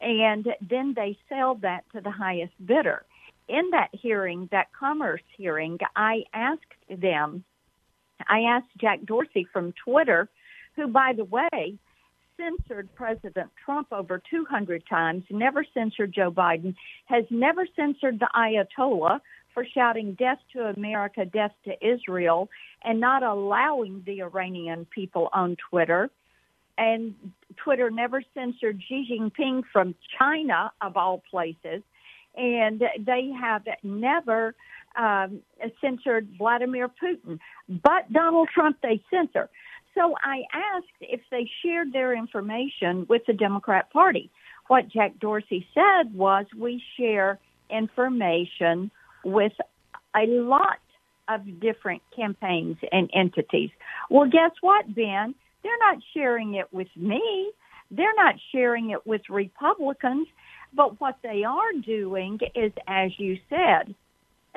and 0.00 0.46
then 0.68 0.94
they 0.94 1.16
sell 1.28 1.56
that 1.56 1.84
to 1.92 2.00
the 2.00 2.10
highest 2.10 2.54
bidder. 2.64 3.04
In 3.52 3.68
that 3.72 3.90
hearing, 3.92 4.48
that 4.50 4.68
commerce 4.72 5.20
hearing, 5.36 5.78
I 5.94 6.24
asked 6.32 6.62
them, 6.88 7.44
I 8.26 8.40
asked 8.40 8.74
Jack 8.80 9.04
Dorsey 9.04 9.46
from 9.52 9.74
Twitter, 9.84 10.30
who, 10.74 10.88
by 10.88 11.12
the 11.14 11.24
way, 11.24 11.78
censored 12.38 12.88
President 12.94 13.50
Trump 13.62 13.88
over 13.92 14.22
200 14.30 14.84
times, 14.88 15.24
never 15.28 15.66
censored 15.74 16.14
Joe 16.14 16.30
Biden, 16.30 16.74
has 17.04 17.24
never 17.28 17.66
censored 17.76 18.20
the 18.20 18.28
Ayatollah 18.34 19.20
for 19.52 19.66
shouting 19.66 20.14
death 20.14 20.38
to 20.54 20.72
America, 20.74 21.26
death 21.26 21.52
to 21.66 21.74
Israel, 21.86 22.48
and 22.82 23.00
not 23.00 23.22
allowing 23.22 24.02
the 24.06 24.22
Iranian 24.22 24.86
people 24.86 25.28
on 25.34 25.56
Twitter. 25.68 26.08
And 26.78 27.14
Twitter 27.62 27.90
never 27.90 28.22
censored 28.32 28.82
Xi 28.88 29.06
Jinping 29.10 29.64
from 29.70 29.94
China, 30.18 30.72
of 30.80 30.96
all 30.96 31.22
places, 31.30 31.82
and 32.36 32.82
they 32.98 33.30
have 33.40 33.62
never 33.82 34.54
um, 34.96 35.40
censored 35.80 36.28
Vladimir 36.38 36.88
Putin. 36.88 37.38
But 37.68 38.12
Donald 38.12 38.48
Trump, 38.54 38.78
they 38.82 39.02
censor. 39.10 39.48
So 39.94 40.14
I 40.22 40.42
asked 40.52 40.86
if 41.00 41.20
they 41.30 41.50
shared 41.62 41.92
their 41.92 42.16
information 42.16 43.06
with 43.08 43.22
the 43.26 43.34
Democrat 43.34 43.92
Party. 43.92 44.30
What 44.68 44.88
Jack 44.88 45.18
Dorsey 45.18 45.66
said 45.74 46.14
was, 46.14 46.46
we 46.56 46.82
share 46.98 47.38
information 47.68 48.90
with 49.24 49.52
a 50.16 50.26
lot 50.26 50.78
of 51.28 51.60
different 51.60 52.02
campaigns 52.14 52.76
and 52.90 53.10
entities. 53.14 53.70
Well, 54.10 54.28
guess 54.28 54.52
what, 54.60 54.94
Ben? 54.94 55.34
They're 55.62 55.78
not 55.78 55.98
sharing 56.14 56.54
it 56.54 56.72
with 56.72 56.88
me. 56.96 57.52
They're 57.90 58.14
not 58.16 58.34
sharing 58.50 58.90
it 58.90 59.06
with 59.06 59.22
Republicans. 59.28 60.26
But 60.74 61.00
what 61.00 61.18
they 61.22 61.44
are 61.44 61.72
doing 61.84 62.38
is, 62.54 62.72
as 62.86 63.10
you 63.18 63.38
said, 63.50 63.94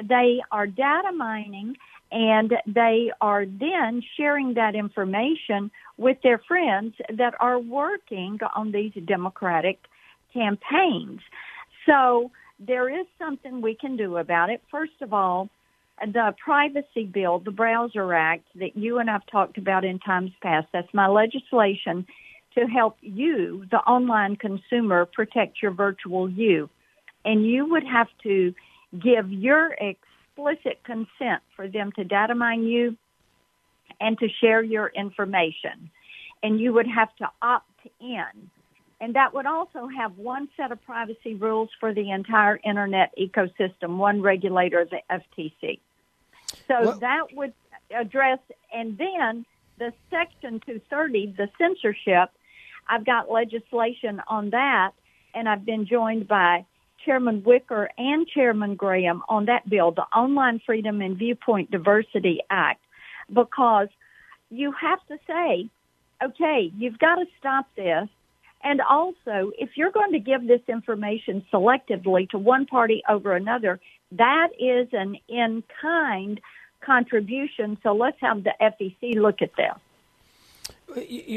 they 0.02 0.40
are 0.52 0.68
data 0.68 1.12
mining 1.12 1.76
and 2.12 2.54
they 2.68 3.12
are 3.20 3.46
then 3.46 4.02
sharing 4.16 4.54
that 4.54 4.76
information 4.76 5.72
with 5.98 6.18
their 6.24 6.38
friends 6.38 6.96
that 7.18 7.34
are 7.40 7.60
working 7.60 8.40
on 8.56 8.72
these 8.72 8.94
Democratic 9.06 9.80
campaigns. 10.34 11.22
So 11.86 12.32
there 12.60 12.90
is 12.90 13.06
something 13.20 13.62
we 13.62 13.76
can 13.76 13.98
do 13.98 14.18
about 14.18 14.50
it. 14.50 14.62
First 14.72 15.02
of 15.02 15.14
all, 15.14 15.50
the 16.02 16.34
privacy 16.44 17.06
bill, 17.06 17.40
the 17.40 17.52
Browser 17.52 18.14
Act 18.14 18.46
that 18.56 18.76
you 18.76 19.00
and 19.00 19.10
I've 19.10 19.26
talked 19.28 19.58
about 19.58 19.86
in 19.86 20.00
times 20.00 20.32
past, 20.42 20.68
that's 20.74 20.94
my 20.94 21.08
legislation 21.08 22.06
to 22.56 22.66
help 22.66 22.98
you, 23.02 23.66
the 23.70 23.78
online 23.78 24.36
consumer, 24.36 25.06
protect 25.06 25.62
your 25.62 25.72
virtual 25.72 26.30
you. 26.30 26.70
And 27.24 27.46
you 27.46 27.70
would 27.70 27.86
have 27.86 28.08
to 28.24 28.54
give 28.98 29.32
your 29.32 29.74
explicit 29.74 30.84
consent 30.84 31.42
for 31.56 31.68
them 31.68 31.92
to 31.94 32.04
data 32.04 32.36
mine 32.36 32.64
you 32.64 32.98
and 34.00 34.18
to 34.20 34.28
share 34.42 34.64
your 34.64 34.88
information. 34.88 35.90
And 36.44 36.60
you 36.60 36.74
would 36.74 36.88
have 36.88 37.16
to 37.18 37.30
opt 37.42 37.70
in. 38.00 38.50
And 39.02 39.16
that 39.16 39.34
would 39.34 39.46
also 39.46 39.88
have 39.88 40.18
one 40.18 40.48
set 40.56 40.72
of 40.72 40.84
privacy 40.86 41.36
rules 41.36 41.70
for 41.80 41.94
the 41.94 42.12
entire 42.12 42.60
internet 42.64 43.14
ecosystem, 43.18 43.98
one 43.98 44.22
regulator, 44.22 44.86
the 44.86 45.02
FTC. 45.12 45.80
So 46.68 46.82
well, 46.82 47.00
that 47.00 47.34
would 47.34 47.54
address, 47.92 48.40
and 48.74 48.98
then 48.98 49.46
the 49.78 49.92
Section 50.10 50.62
230, 50.66 51.36
the 51.38 51.50
censorship, 51.58 52.30
I've 52.88 53.06
got 53.06 53.32
legislation 53.32 54.22
on 54.28 54.52
that, 54.52 54.92
and 55.34 55.50
I've 55.50 55.66
been 55.66 55.86
joined 55.86 56.28
by 56.28 56.66
Chairman 57.04 57.44
Wicker 57.44 57.90
and 57.98 58.28
Chairman 58.28 58.76
Graham 58.76 59.24
on 59.30 59.46
that 59.46 59.70
bill, 59.70 59.92
the 59.92 60.04
Online 60.16 60.60
Freedom 60.66 61.02
and 61.02 61.18
Viewpoint 61.18 61.72
Diversity 61.72 62.42
Act, 62.50 62.82
because 63.32 63.88
you 64.50 64.72
have 64.72 65.00
to 65.08 65.18
say, 65.28 65.70
okay, 66.24 66.72
you've 66.78 67.00
got 67.00 67.16
to 67.16 67.26
stop 67.40 67.68
this. 67.76 68.08
And 68.64 68.82
also, 68.82 69.52
if 69.60 69.72
you're 69.76 69.92
going 69.92 70.14
to 70.14 70.20
give 70.20 70.48
this 70.48 70.62
information 70.68 71.46
selectively 71.54 72.28
to 72.32 72.40
one 72.40 72.66
party 72.66 73.04
over 73.08 73.36
another, 73.36 73.80
that 74.14 74.50
is 74.60 74.88
an 74.92 75.18
in 75.28 75.64
kind 75.82 76.42
contribution. 76.82 77.78
So 77.84 77.94
let's 77.94 78.18
have 78.22 78.44
the 78.44 78.54
FEC 78.60 79.16
look 79.16 79.42
at 79.42 79.56
this. 79.56 79.76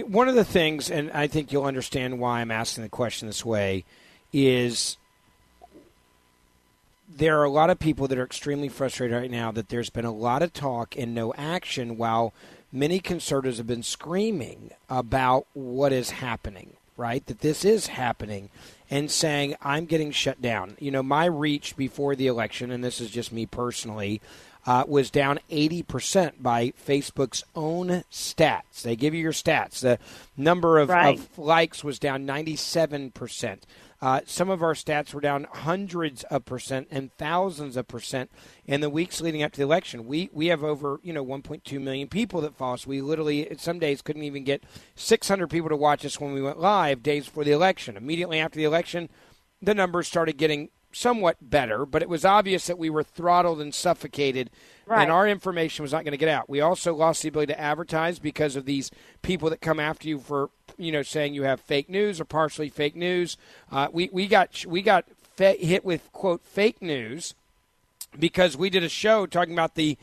One 0.06 0.28
of 0.28 0.34
the 0.34 0.44
things, 0.44 0.90
and 0.90 1.10
I 1.10 1.26
think 1.26 1.52
you'll 1.52 1.64
understand 1.64 2.20
why 2.20 2.40
I'm 2.40 2.50
asking 2.50 2.84
the 2.84 2.88
question 2.88 3.26
this 3.26 3.44
way, 3.44 3.84
is 4.32 4.96
there 7.08 7.40
are 7.40 7.44
a 7.44 7.50
lot 7.50 7.70
of 7.70 7.78
people 7.78 8.06
that 8.08 8.18
are 8.18 8.24
extremely 8.24 8.68
frustrated 8.68 9.16
right 9.16 9.30
now 9.30 9.50
that 9.50 9.68
there's 9.68 9.90
been 9.90 10.04
a 10.04 10.12
lot 10.12 10.42
of 10.42 10.52
talk 10.52 10.96
and 10.96 11.14
no 11.14 11.34
action 11.34 11.96
while 11.96 12.32
many 12.70 13.00
conservatives 13.00 13.58
have 13.58 13.66
been 13.66 13.82
screaming 13.82 14.70
about 14.88 15.46
what 15.54 15.92
is 15.92 16.10
happening, 16.10 16.74
right? 16.96 17.24
That 17.26 17.40
this 17.40 17.64
is 17.64 17.88
happening 17.88 18.50
and 18.90 19.10
saying, 19.10 19.56
I'm 19.62 19.86
getting 19.86 20.12
shut 20.12 20.40
down. 20.40 20.76
You 20.78 20.90
know, 20.90 21.02
my 21.02 21.24
reach 21.24 21.76
before 21.76 22.14
the 22.14 22.26
election, 22.26 22.70
and 22.70 22.84
this 22.84 23.00
is 23.00 23.10
just 23.10 23.32
me 23.32 23.46
personally, 23.46 24.20
uh, 24.68 24.84
was 24.86 25.10
down 25.10 25.40
80% 25.50 26.42
by 26.42 26.72
Facebook's 26.72 27.42
own 27.56 28.04
stats. 28.12 28.82
They 28.82 28.96
give 28.96 29.14
you 29.14 29.22
your 29.22 29.32
stats. 29.32 29.80
The 29.80 29.98
number 30.36 30.78
of, 30.78 30.90
right. 30.90 31.18
of 31.18 31.38
likes 31.38 31.82
was 31.82 31.98
down 31.98 32.26
97%. 32.26 33.60
Uh, 34.02 34.20
some 34.26 34.50
of 34.50 34.62
our 34.62 34.74
stats 34.74 35.14
were 35.14 35.22
down 35.22 35.46
hundreds 35.50 36.22
of 36.24 36.44
percent 36.44 36.86
and 36.90 37.10
thousands 37.16 37.78
of 37.78 37.88
percent 37.88 38.30
in 38.66 38.82
the 38.82 38.90
weeks 38.90 39.22
leading 39.22 39.42
up 39.42 39.52
to 39.52 39.56
the 39.56 39.64
election. 39.64 40.06
We 40.06 40.30
we 40.32 40.46
have 40.48 40.62
over 40.62 41.00
you 41.02 41.12
know 41.12 41.24
1.2 41.24 41.80
million 41.80 42.06
people 42.06 42.40
that 42.42 42.54
follow 42.54 42.74
us. 42.74 42.86
We 42.86 43.00
literally 43.00 43.48
some 43.58 43.80
days 43.80 44.00
couldn't 44.00 44.22
even 44.22 44.44
get 44.44 44.62
600 44.94 45.50
people 45.50 45.68
to 45.70 45.76
watch 45.76 46.04
us 46.04 46.20
when 46.20 46.32
we 46.32 46.40
went 46.40 46.60
live 46.60 47.02
days 47.02 47.24
before 47.24 47.42
the 47.42 47.50
election. 47.50 47.96
Immediately 47.96 48.38
after 48.38 48.58
the 48.58 48.64
election, 48.64 49.08
the 49.60 49.74
numbers 49.74 50.06
started 50.06 50.36
getting 50.36 50.68
somewhat 50.98 51.36
better, 51.40 51.86
but 51.86 52.02
it 52.02 52.08
was 52.08 52.24
obvious 52.24 52.66
that 52.66 52.78
we 52.78 52.90
were 52.90 53.02
throttled 53.02 53.60
and 53.60 53.74
suffocated, 53.74 54.50
right. 54.86 55.02
and 55.02 55.12
our 55.12 55.28
information 55.28 55.82
was 55.82 55.92
not 55.92 56.04
going 56.04 56.12
to 56.12 56.18
get 56.18 56.28
out. 56.28 56.50
We 56.50 56.60
also 56.60 56.94
lost 56.94 57.22
the 57.22 57.28
ability 57.28 57.52
to 57.52 57.60
advertise 57.60 58.18
because 58.18 58.56
of 58.56 58.64
these 58.64 58.90
people 59.22 59.48
that 59.50 59.60
come 59.60 59.78
after 59.78 60.08
you 60.08 60.18
for 60.18 60.50
you 60.76 60.90
know 60.90 61.02
saying 61.02 61.34
you 61.34 61.44
have 61.44 61.60
fake 61.60 61.88
news 61.88 62.20
or 62.20 62.24
partially 62.24 62.68
fake 62.68 62.96
news. 62.96 63.36
Uh, 63.70 63.88
we 63.92 64.10
we 64.12 64.26
got 64.26 64.64
we 64.66 64.82
got 64.82 65.04
fa- 65.36 65.56
hit 65.58 65.84
with 65.84 66.12
quote 66.12 66.42
fake 66.42 66.82
news 66.82 67.34
because 68.18 68.56
we 68.56 68.68
did 68.68 68.82
a 68.82 68.88
show 68.88 69.26
talking 69.26 69.54
about 69.54 69.76
the 69.76 69.96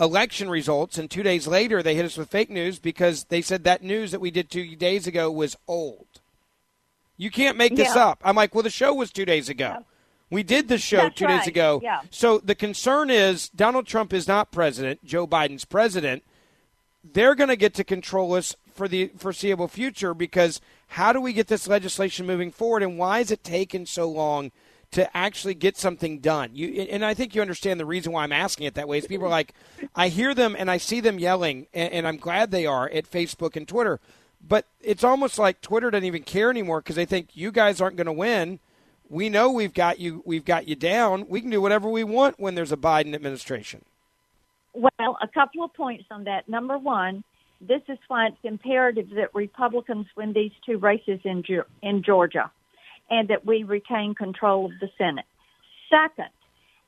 election 0.00 0.48
results, 0.48 0.96
and 0.96 1.10
two 1.10 1.22
days 1.22 1.46
later 1.46 1.82
they 1.82 1.94
hit 1.94 2.06
us 2.06 2.16
with 2.16 2.30
fake 2.30 2.50
news 2.50 2.78
because 2.78 3.24
they 3.24 3.42
said 3.42 3.64
that 3.64 3.82
news 3.82 4.12
that 4.12 4.20
we 4.20 4.30
did 4.30 4.48
two 4.48 4.76
days 4.76 5.06
ago 5.06 5.30
was 5.30 5.56
old. 5.66 6.06
You 7.16 7.30
can't 7.30 7.56
make 7.56 7.74
this 7.74 7.96
yeah. 7.96 8.06
up. 8.06 8.22
I'm 8.24 8.36
like, 8.36 8.54
well, 8.54 8.62
the 8.62 8.70
show 8.70 8.94
was 8.94 9.10
two 9.10 9.24
days 9.24 9.48
ago. 9.48 9.64
Yeah. 9.64 9.82
We 10.30 10.42
did 10.42 10.68
the 10.68 10.78
show 10.78 10.98
That's 10.98 11.16
two 11.16 11.24
right. 11.24 11.38
days 11.38 11.48
ago. 11.48 11.80
Yeah. 11.82 12.02
So 12.10 12.38
the 12.38 12.54
concern 12.54 13.10
is 13.10 13.48
Donald 13.48 13.86
Trump 13.86 14.12
is 14.12 14.28
not 14.28 14.52
president. 14.52 15.04
Joe 15.04 15.26
Biden's 15.26 15.64
president. 15.64 16.22
They're 17.02 17.34
going 17.34 17.48
to 17.48 17.56
get 17.56 17.74
to 17.74 17.84
control 17.84 18.34
us 18.34 18.54
for 18.74 18.88
the 18.88 19.10
foreseeable 19.16 19.68
future 19.68 20.14
because 20.14 20.60
how 20.88 21.12
do 21.12 21.20
we 21.20 21.32
get 21.32 21.48
this 21.48 21.66
legislation 21.66 22.26
moving 22.26 22.50
forward 22.50 22.82
and 22.82 22.98
why 22.98 23.20
is 23.20 23.30
it 23.30 23.42
taking 23.42 23.86
so 23.86 24.08
long 24.08 24.52
to 24.90 25.16
actually 25.16 25.54
get 25.54 25.76
something 25.76 26.18
done? 26.18 26.50
You 26.54 26.82
and 26.90 27.04
I 27.04 27.14
think 27.14 27.34
you 27.34 27.40
understand 27.40 27.80
the 27.80 27.86
reason 27.86 28.12
why 28.12 28.22
I'm 28.22 28.32
asking 28.32 28.66
it 28.66 28.74
that 28.74 28.88
way. 28.88 28.98
Is 28.98 29.06
people 29.06 29.26
are 29.26 29.30
like, 29.30 29.54
I 29.94 30.08
hear 30.08 30.34
them 30.34 30.54
and 30.58 30.70
I 30.70 30.76
see 30.76 31.00
them 31.00 31.18
yelling, 31.18 31.66
and, 31.74 31.92
and 31.92 32.08
I'm 32.08 32.16
glad 32.18 32.50
they 32.50 32.66
are 32.66 32.88
at 32.90 33.10
Facebook 33.10 33.56
and 33.56 33.66
Twitter. 33.66 34.00
But 34.46 34.66
it's 34.80 35.04
almost 35.04 35.38
like 35.38 35.60
Twitter 35.60 35.90
doesn't 35.90 36.04
even 36.04 36.22
care 36.22 36.48
anymore 36.50 36.80
because 36.80 36.96
they 36.96 37.04
think 37.04 37.30
you 37.34 37.50
guys 37.50 37.80
aren't 37.80 37.96
going 37.96 38.06
to 38.06 38.12
win 38.12 38.60
we 39.08 39.28
know 39.28 39.50
we've 39.50 39.74
got 39.74 39.98
you 39.98 40.22
we've 40.24 40.44
got 40.44 40.68
you 40.68 40.76
down. 40.76 41.26
We 41.28 41.40
can 41.40 41.50
do 41.50 41.60
whatever 41.60 41.88
we 41.88 42.04
want 42.04 42.38
when 42.38 42.54
there's 42.54 42.72
a 42.72 42.76
Biden 42.76 43.14
administration. 43.14 43.84
Well, 44.74 45.18
a 45.20 45.28
couple 45.28 45.64
of 45.64 45.72
points 45.74 46.04
on 46.10 46.24
that. 46.24 46.48
Number 46.48 46.78
one, 46.78 47.24
this 47.60 47.82
is 47.88 47.98
why 48.08 48.28
it's 48.28 48.36
imperative 48.44 49.08
that 49.16 49.34
Republicans 49.34 50.06
win 50.16 50.32
these 50.32 50.52
two 50.64 50.78
races 50.78 51.20
in 51.24 51.42
in 51.82 52.02
Georgia, 52.02 52.50
and 53.10 53.28
that 53.28 53.44
we 53.44 53.64
retain 53.64 54.14
control 54.14 54.66
of 54.66 54.72
the 54.80 54.90
Senate. 54.98 55.26
Second, 55.90 56.28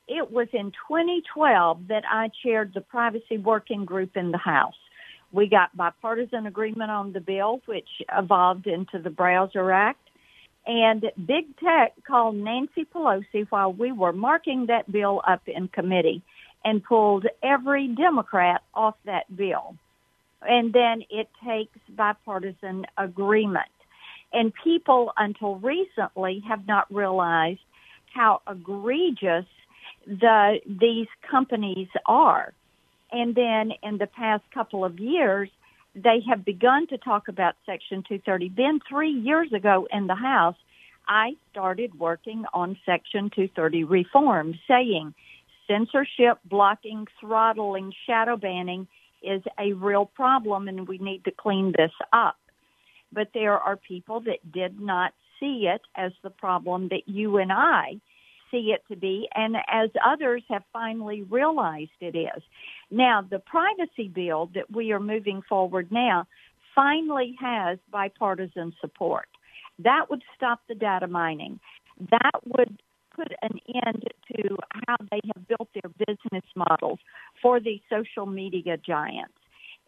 it 0.07 0.31
was 0.31 0.47
in 0.53 0.71
2012 0.87 1.87
that 1.87 2.03
I 2.09 2.29
chaired 2.43 2.73
the 2.73 2.81
privacy 2.81 3.37
working 3.37 3.85
group 3.85 4.15
in 4.15 4.31
the 4.31 4.37
House. 4.37 4.75
We 5.31 5.47
got 5.47 5.75
bipartisan 5.75 6.45
agreement 6.45 6.91
on 6.91 7.13
the 7.13 7.21
bill, 7.21 7.61
which 7.65 7.87
evolved 8.11 8.67
into 8.67 8.99
the 8.99 9.09
Browser 9.09 9.71
Act. 9.71 10.00
And 10.65 11.11
big 11.25 11.57
tech 11.57 11.93
called 12.05 12.35
Nancy 12.35 12.85
Pelosi 12.85 13.47
while 13.49 13.73
we 13.73 13.91
were 13.91 14.13
marking 14.13 14.67
that 14.67 14.91
bill 14.91 15.21
up 15.27 15.41
in 15.47 15.67
committee 15.67 16.21
and 16.63 16.83
pulled 16.83 17.25
every 17.41 17.87
Democrat 17.87 18.61
off 18.73 18.95
that 19.05 19.35
bill. 19.35 19.75
And 20.41 20.71
then 20.73 21.03
it 21.09 21.29
takes 21.45 21.77
bipartisan 21.89 22.85
agreement. 22.97 23.69
And 24.33 24.53
people 24.63 25.11
until 25.17 25.55
recently 25.55 26.43
have 26.47 26.67
not 26.67 26.93
realized 26.93 27.59
how 28.13 28.41
egregious 28.47 29.45
the 30.05 30.59
these 30.65 31.07
companies 31.29 31.87
are. 32.05 32.53
And 33.11 33.35
then 33.35 33.73
in 33.83 33.97
the 33.97 34.07
past 34.07 34.43
couple 34.53 34.85
of 34.85 34.99
years, 34.99 35.49
they 35.95 36.21
have 36.29 36.45
begun 36.45 36.87
to 36.87 36.97
talk 36.97 37.27
about 37.27 37.55
Section 37.65 38.03
230. 38.07 38.53
Then 38.55 38.79
three 38.87 39.11
years 39.11 39.51
ago 39.53 39.87
in 39.91 40.07
the 40.07 40.15
House, 40.15 40.55
I 41.07 41.35
started 41.51 41.99
working 41.99 42.45
on 42.53 42.77
Section 42.85 43.29
230 43.29 43.83
reform, 43.83 44.53
saying 44.67 45.13
censorship, 45.67 46.39
blocking, 46.45 47.07
throttling, 47.19 47.93
shadow 48.05 48.37
banning 48.37 48.87
is 49.21 49.41
a 49.59 49.73
real 49.73 50.05
problem 50.05 50.67
and 50.67 50.87
we 50.87 50.97
need 50.97 51.23
to 51.25 51.31
clean 51.31 51.73
this 51.77 51.91
up. 52.13 52.37
But 53.11 53.29
there 53.33 53.57
are 53.57 53.75
people 53.75 54.21
that 54.21 54.51
did 54.51 54.79
not 54.79 55.13
see 55.39 55.67
it 55.67 55.81
as 55.95 56.11
the 56.23 56.29
problem 56.29 56.87
that 56.89 57.07
you 57.07 57.37
and 57.37 57.51
I 57.51 57.99
see 58.51 58.73
it 58.73 58.83
to 58.89 58.95
be, 58.95 59.27
and 59.33 59.55
as 59.67 59.89
others 60.05 60.43
have 60.49 60.63
finally 60.71 61.23
realized 61.23 61.91
it 61.99 62.15
is. 62.15 62.43
Now, 62.91 63.25
the 63.27 63.39
privacy 63.39 64.09
bill 64.13 64.49
that 64.53 64.69
we 64.69 64.91
are 64.91 64.99
moving 64.99 65.41
forward 65.47 65.91
now 65.91 66.27
finally 66.75 67.35
has 67.39 67.79
bipartisan 67.91 68.73
support. 68.81 69.27
That 69.79 70.09
would 70.09 70.21
stop 70.35 70.61
the 70.67 70.75
data 70.75 71.07
mining. 71.07 71.59
That 72.11 72.41
would 72.45 72.77
put 73.15 73.31
an 73.41 73.59
end 73.85 74.03
to 74.35 74.57
how 74.87 74.95
they 75.11 75.19
have 75.35 75.47
built 75.47 75.69
their 75.73 75.91
business 76.05 76.45
models 76.55 76.99
for 77.41 77.59
the 77.59 77.81
social 77.89 78.25
media 78.25 78.77
giants. 78.77 79.33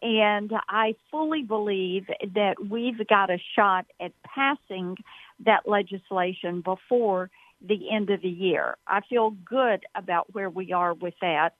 And 0.02 0.52
I 0.68 0.94
fully 1.10 1.42
believe 1.42 2.06
that 2.34 2.56
we've 2.68 3.06
got 3.08 3.30
a 3.30 3.38
shot 3.56 3.86
at 4.00 4.12
passing 4.22 4.96
that 5.44 5.66
legislation 5.66 6.60
before 6.60 7.30
the 7.66 7.90
end 7.90 8.10
of 8.10 8.20
the 8.22 8.28
year. 8.28 8.76
I 8.86 9.00
feel 9.08 9.30
good 9.30 9.84
about 9.94 10.32
where 10.34 10.50
we 10.50 10.72
are 10.72 10.94
with 10.94 11.14
that 11.20 11.54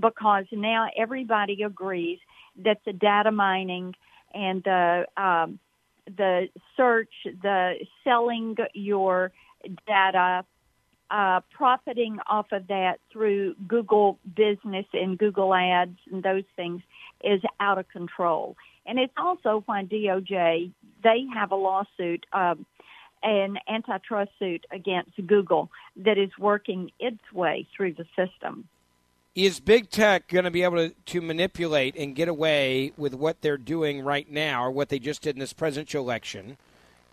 because 0.00 0.44
now 0.52 0.88
everybody 0.96 1.62
agrees 1.62 2.18
that 2.64 2.80
the 2.84 2.92
data 2.92 3.30
mining 3.30 3.94
and 4.32 4.62
the 4.62 5.06
um, 5.16 5.58
the 6.16 6.48
search, 6.76 7.12
the 7.24 7.74
selling 8.02 8.56
your 8.74 9.32
data, 9.86 10.44
uh, 11.10 11.40
profiting 11.50 12.18
off 12.28 12.46
of 12.52 12.66
that 12.68 12.98
through 13.10 13.54
Google 13.66 14.18
Business 14.36 14.86
and 14.92 15.16
Google 15.18 15.54
Ads 15.54 15.98
and 16.10 16.22
those 16.22 16.44
things 16.56 16.82
is 17.22 17.40
out 17.60 17.78
of 17.78 17.88
control. 17.88 18.56
And 18.86 18.98
it's 18.98 19.12
also 19.16 19.62
why 19.66 19.84
DOJ 19.84 20.72
they 21.02 21.26
have 21.32 21.52
a 21.52 21.56
lawsuit. 21.56 22.26
Um, 22.32 22.66
an 23.24 23.58
antitrust 23.68 24.30
suit 24.38 24.64
against 24.70 25.10
Google 25.26 25.70
that 25.96 26.18
is 26.18 26.30
working 26.38 26.90
its 27.00 27.20
way 27.32 27.66
through 27.74 27.94
the 27.94 28.04
system. 28.14 28.68
Is 29.34 29.58
big 29.58 29.90
tech 29.90 30.28
going 30.28 30.44
to 30.44 30.50
be 30.50 30.62
able 30.62 30.76
to, 30.76 30.94
to 31.06 31.20
manipulate 31.20 31.96
and 31.96 32.14
get 32.14 32.28
away 32.28 32.92
with 32.96 33.14
what 33.14 33.40
they're 33.40 33.56
doing 33.56 34.02
right 34.02 34.30
now, 34.30 34.64
or 34.64 34.70
what 34.70 34.90
they 34.90 35.00
just 35.00 35.22
did 35.22 35.34
in 35.34 35.40
this 35.40 35.52
presidential 35.52 36.04
election 36.04 36.56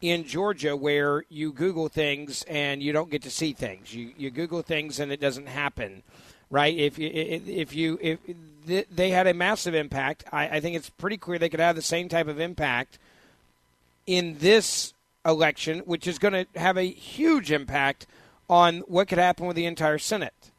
in 0.01 0.25
Georgia, 0.25 0.75
where 0.75 1.23
you 1.29 1.51
Google 1.51 1.87
things 1.87 2.43
and 2.43 2.83
you 2.83 2.91
don't 2.91 3.09
get 3.09 3.23
to 3.23 3.31
see 3.31 3.53
things? 3.53 3.95
You, 3.95 4.11
you 4.17 4.29
Google 4.29 4.61
things 4.61 4.99
and 4.99 5.11
it 5.11 5.19
doesn't 5.19 5.47
happen, 5.47 6.03
right? 6.51 6.77
If 6.77 6.99
you, 6.99 7.09
if 7.11 7.73
you 7.73 7.97
if 8.01 8.89
they 8.89 9.09
had 9.09 9.25
a 9.25 9.33
massive 9.33 9.73
impact, 9.73 10.23
I, 10.31 10.57
I 10.57 10.59
think 10.59 10.75
it's 10.75 10.89
pretty 10.89 11.17
clear 11.17 11.39
they 11.39 11.49
could 11.49 11.59
have 11.59 11.75
the 11.75 11.81
same 11.81 12.09
type 12.09 12.27
of 12.27 12.39
impact 12.39 12.99
in 14.05 14.37
this 14.39 14.93
election, 15.25 15.79
which 15.79 16.07
is 16.07 16.19
going 16.19 16.33
to 16.33 16.59
have 16.59 16.77
a 16.77 16.83
huge 16.83 17.51
impact 17.51 18.07
on 18.49 18.79
what 18.81 19.07
could 19.07 19.17
happen 19.17 19.47
with 19.47 19.55
the 19.55 19.65
entire 19.65 19.97
Senate. 19.97 20.51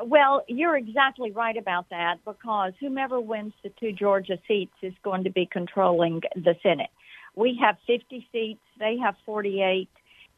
Well, 0.00 0.42
you're 0.48 0.76
exactly 0.76 1.30
right 1.30 1.56
about 1.56 1.88
that 1.90 2.18
because 2.24 2.72
whomever 2.80 3.20
wins 3.20 3.52
the 3.62 3.70
two 3.70 3.92
Georgia 3.92 4.38
seats 4.48 4.74
is 4.82 4.94
going 5.02 5.24
to 5.24 5.30
be 5.30 5.46
controlling 5.46 6.22
the 6.34 6.56
Senate. 6.62 6.90
We 7.36 7.58
have 7.62 7.76
50 7.86 8.26
seats, 8.32 8.60
they 8.78 8.98
have 8.98 9.14
48. 9.24 9.88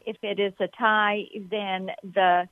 If 0.07 0.17
it 0.23 0.39
is 0.39 0.53
a 0.61 0.69
tie, 0.69 1.25
then 1.51 1.91
the 2.03 2.49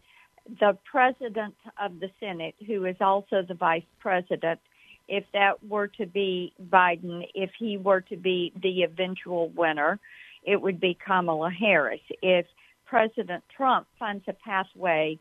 the 0.59 0.77
president 0.91 1.55
of 1.81 2.01
the 2.01 2.11
Senate, 2.19 2.57
who 2.67 2.85
is 2.85 2.97
also 3.01 3.43
the 3.43 3.55
vice 3.55 3.85
president, 4.01 4.59
if 5.07 5.25
that 5.33 5.65
were 5.65 5.87
to 5.87 6.07
be 6.07 6.53
Biden, 6.61 7.29
if 7.35 7.51
he 7.59 7.77
were 7.77 8.01
to 8.01 8.17
be 8.17 8.53
the 8.61 8.83
eventual 8.83 9.51
winner, 9.51 10.01
it 10.45 10.61
would 10.61 10.81
be 10.81 10.97
Kamala 11.05 11.51
Harris. 11.51 12.01
If 12.23 12.47
President 12.87 13.43
Trump 13.57 13.87
finds 13.99 14.25
a 14.29 14.33
pathway 14.33 15.19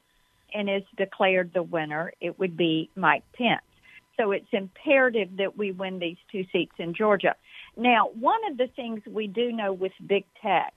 and 0.53 0.69
is 0.69 0.83
declared 0.97 1.51
the 1.53 1.63
winner, 1.63 2.11
it 2.19 2.37
would 2.39 2.57
be 2.57 2.89
Mike 2.95 3.23
Pence. 3.33 3.61
So 4.17 4.31
it's 4.31 4.47
imperative 4.51 5.37
that 5.37 5.57
we 5.57 5.71
win 5.71 5.99
these 5.99 6.17
two 6.31 6.45
seats 6.51 6.73
in 6.77 6.93
Georgia. 6.93 7.35
Now, 7.77 8.09
one 8.19 8.41
of 8.51 8.57
the 8.57 8.67
things 8.67 9.01
we 9.07 9.27
do 9.27 9.51
know 9.51 9.73
with 9.73 9.93
big 10.05 10.25
tech, 10.41 10.73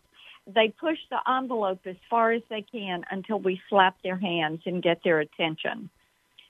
they 0.46 0.68
push 0.68 0.98
the 1.10 1.18
envelope 1.28 1.80
as 1.86 1.96
far 2.08 2.32
as 2.32 2.42
they 2.48 2.62
can 2.62 3.04
until 3.10 3.40
we 3.40 3.60
slap 3.68 3.96
their 4.02 4.16
hands 4.16 4.60
and 4.66 4.82
get 4.82 5.02
their 5.02 5.20
attention. 5.20 5.90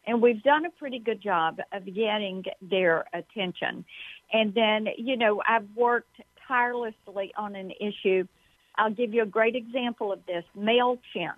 And 0.06 0.20
we've 0.20 0.42
done 0.42 0.66
a 0.66 0.70
pretty 0.70 0.98
good 0.98 1.22
job 1.22 1.60
of 1.72 1.86
getting 1.86 2.44
their 2.60 3.06
attention. 3.14 3.84
And 4.32 4.52
then, 4.52 4.88
you 4.98 5.16
know, 5.16 5.42
I've 5.48 5.66
worked 5.74 6.20
tirelessly 6.46 7.32
on 7.36 7.54
an 7.56 7.72
issue. 7.80 8.26
I'll 8.76 8.90
give 8.90 9.14
you 9.14 9.22
a 9.22 9.26
great 9.26 9.56
example 9.56 10.12
of 10.12 10.24
this. 10.26 10.44
MailChimp, 10.56 11.34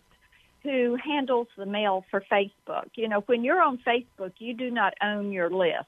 who 0.63 0.97
handles 0.97 1.49
the 1.57 1.67
mail 1.67 2.05
for 2.11 2.23
Facebook. 2.31 2.89
You 2.95 3.09
know, 3.09 3.21
when 3.27 3.45
you're 3.45 3.61
on 3.61 3.79
Facebook, 3.79 4.33
you 4.39 4.55
do 4.55 4.71
not 4.71 4.95
own 5.03 5.33
your 5.33 5.51
list. 5.51 5.87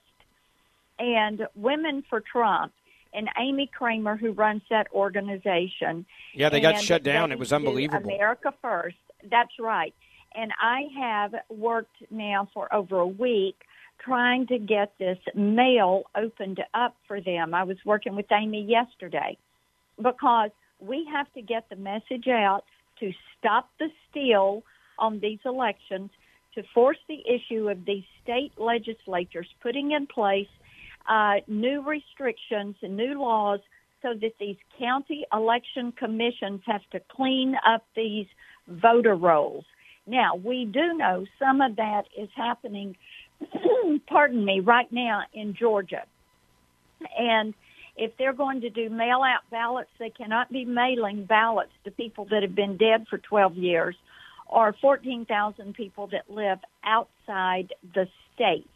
And 0.98 1.46
Women 1.54 2.04
for 2.09 2.20
Trump 2.20 2.72
and 3.14 3.28
Amy 3.38 3.70
Kramer, 3.72 4.16
who 4.16 4.33
runs 4.33 4.62
that 4.70 4.88
organization. 4.92 6.04
Yeah, 6.35 6.48
they 6.48 6.61
got 6.61 6.81
shut 6.81 7.02
down. 7.02 7.33
It 7.33 7.38
was 7.38 7.52
unbelievable. 7.52 8.04
America 8.04 8.52
First. 8.61 8.96
That's 9.31 9.59
right. 9.59 9.94
And 10.35 10.52
I 10.61 10.83
have 10.98 11.35
worked 11.48 11.96
now 12.11 12.48
for 12.52 12.72
over 12.72 12.98
a 12.98 13.07
week 13.07 13.57
trying 14.04 14.46
to 14.46 14.58
get 14.58 14.92
this 14.98 15.18
mail 15.34 16.04
opened 16.16 16.61
up 16.74 16.94
for 17.06 17.20
them. 17.20 17.54
I 17.54 17.64
was 17.64 17.76
working 17.84 18.14
with 18.16 18.26
Amy 18.32 18.62
yesterday 18.62 19.37
because 19.96 20.50
we 20.80 21.06
have 21.12 21.32
to 21.34 21.42
get 21.42 21.68
the 21.68 21.76
message 21.76 22.28
out 22.28 22.64
to 23.00 23.12
stop 23.38 23.68
the 23.78 23.88
steal 24.11 24.62
on 24.98 25.20
these 25.20 25.38
elections, 25.44 26.11
to 26.54 26.62
force 26.74 26.98
the 27.08 27.22
issue 27.28 27.68
of 27.68 27.84
these 27.84 28.04
state 28.22 28.52
legislatures 28.58 29.48
putting 29.62 29.92
in 29.92 30.06
place 30.06 30.48
uh, 31.08 31.34
new 31.46 31.82
restrictions 31.82 32.76
and 32.82 32.96
new 32.96 33.20
laws 33.20 33.61
so 34.02 34.14
that 34.20 34.32
these 34.38 34.56
county 34.78 35.24
election 35.32 35.92
commissions 35.92 36.61
have 36.66 36.82
to 36.92 37.00
clean 37.11 37.56
up 37.66 37.84
these 37.96 38.26
voter 38.68 39.14
rolls. 39.14 39.64
Now, 40.06 40.37
we 40.37 40.64
do 40.64 40.94
know 40.94 41.26
some 41.38 41.61
of 41.61 41.76
that 41.76 42.04
is 42.16 42.28
happening 42.34 42.96
pardon 44.06 44.44
me, 44.44 44.60
right 44.60 44.90
now 44.92 45.22
in 45.32 45.54
Georgia. 45.54 46.04
And 47.18 47.54
if 47.96 48.16
they're 48.16 48.32
going 48.32 48.60
to 48.62 48.70
do 48.70 48.90
mail 48.90 49.22
out 49.22 49.42
ballots, 49.50 49.90
they 49.98 50.10
cannot 50.10 50.50
be 50.50 50.64
mailing 50.64 51.24
ballots 51.24 51.72
to 51.84 51.90
people 51.90 52.26
that 52.30 52.42
have 52.42 52.54
been 52.54 52.76
dead 52.76 53.06
for 53.08 53.18
12 53.18 53.56
years 53.56 53.96
or 54.46 54.74
14,000 54.80 55.74
people 55.74 56.06
that 56.08 56.30
live 56.30 56.58
outside 56.84 57.74
the 57.94 58.08
state 58.34 58.70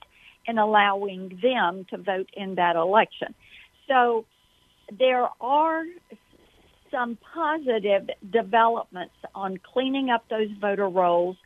and 0.46 0.58
allowing 0.58 1.38
them 1.42 1.86
to 1.90 1.96
vote 1.96 2.28
in 2.34 2.56
that 2.56 2.76
election. 2.76 3.34
So 3.88 4.26
there 4.98 5.28
are 5.40 5.84
some 6.90 7.16
positive 7.32 8.10
developments 8.30 9.14
on 9.34 9.58
cleaning 9.58 10.10
up 10.10 10.28
those 10.28 10.50
voter 10.60 10.88
rolls 10.88 11.36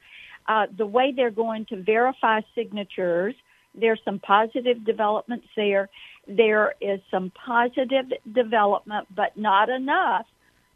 uh, 0.48 0.66
the 0.76 0.86
way 0.86 1.12
they're 1.14 1.30
going 1.30 1.66
to 1.66 1.82
verify 1.82 2.40
signatures, 2.54 3.34
there's 3.76 4.00
some 4.04 4.18
positive 4.18 4.84
developments 4.84 5.46
there. 5.56 5.88
There 6.26 6.74
is 6.80 7.00
some 7.10 7.30
positive 7.30 8.06
development, 8.32 9.06
but 9.14 9.36
not 9.36 9.68
enough 9.68 10.26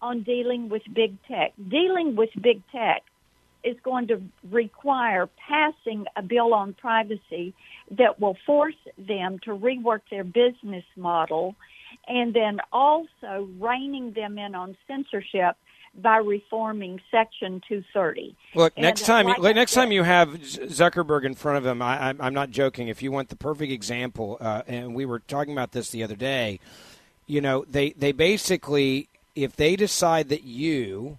on 0.00 0.22
dealing 0.22 0.68
with 0.68 0.82
big 0.92 1.16
tech. 1.26 1.52
Dealing 1.68 2.16
with 2.16 2.30
big 2.40 2.62
tech 2.72 3.02
is 3.62 3.76
going 3.82 4.08
to 4.08 4.22
require 4.50 5.28
passing 5.48 6.06
a 6.16 6.22
bill 6.22 6.54
on 6.54 6.72
privacy 6.74 7.54
that 7.90 8.18
will 8.18 8.36
force 8.46 8.78
them 8.96 9.38
to 9.44 9.50
rework 9.50 10.00
their 10.10 10.24
business 10.24 10.84
model 10.96 11.54
and 12.08 12.34
then 12.34 12.60
also 12.72 13.48
reining 13.58 14.12
them 14.12 14.38
in 14.38 14.54
on 14.54 14.76
censorship 14.86 15.56
by 15.94 16.18
reforming 16.18 17.00
Section 17.10 17.60
230. 17.68 18.36
Look, 18.54 18.72
And 18.76 18.84
next 18.84 19.06
time, 19.06 19.26
like 19.38 19.56
next 19.56 19.72
said- 19.72 19.82
time 19.82 19.92
you 19.92 20.02
have 20.04 20.28
Zuckerberg 20.40 21.24
in 21.24 21.34
front 21.34 21.58
of 21.58 21.66
him, 21.66 21.82
I, 21.82 22.08
I'm, 22.08 22.20
I'm 22.20 22.34
not 22.34 22.50
joking. 22.50 22.88
If 22.88 23.02
you 23.02 23.10
want 23.10 23.28
the 23.28 23.36
perfect 23.36 23.72
example, 23.72 24.38
uh, 24.40 24.62
and 24.68 24.94
we 24.94 25.04
were 25.04 25.18
talking 25.18 25.52
about 25.52 25.72
this 25.72 25.90
the 25.90 26.02
other 26.04 26.16
day, 26.16 26.60
you 27.26 27.40
know, 27.40 27.64
they 27.68 27.90
they 27.90 28.12
basically, 28.12 29.08
if 29.34 29.56
they 29.56 29.76
decide 29.76 30.28
that 30.28 30.44
you 30.44 31.18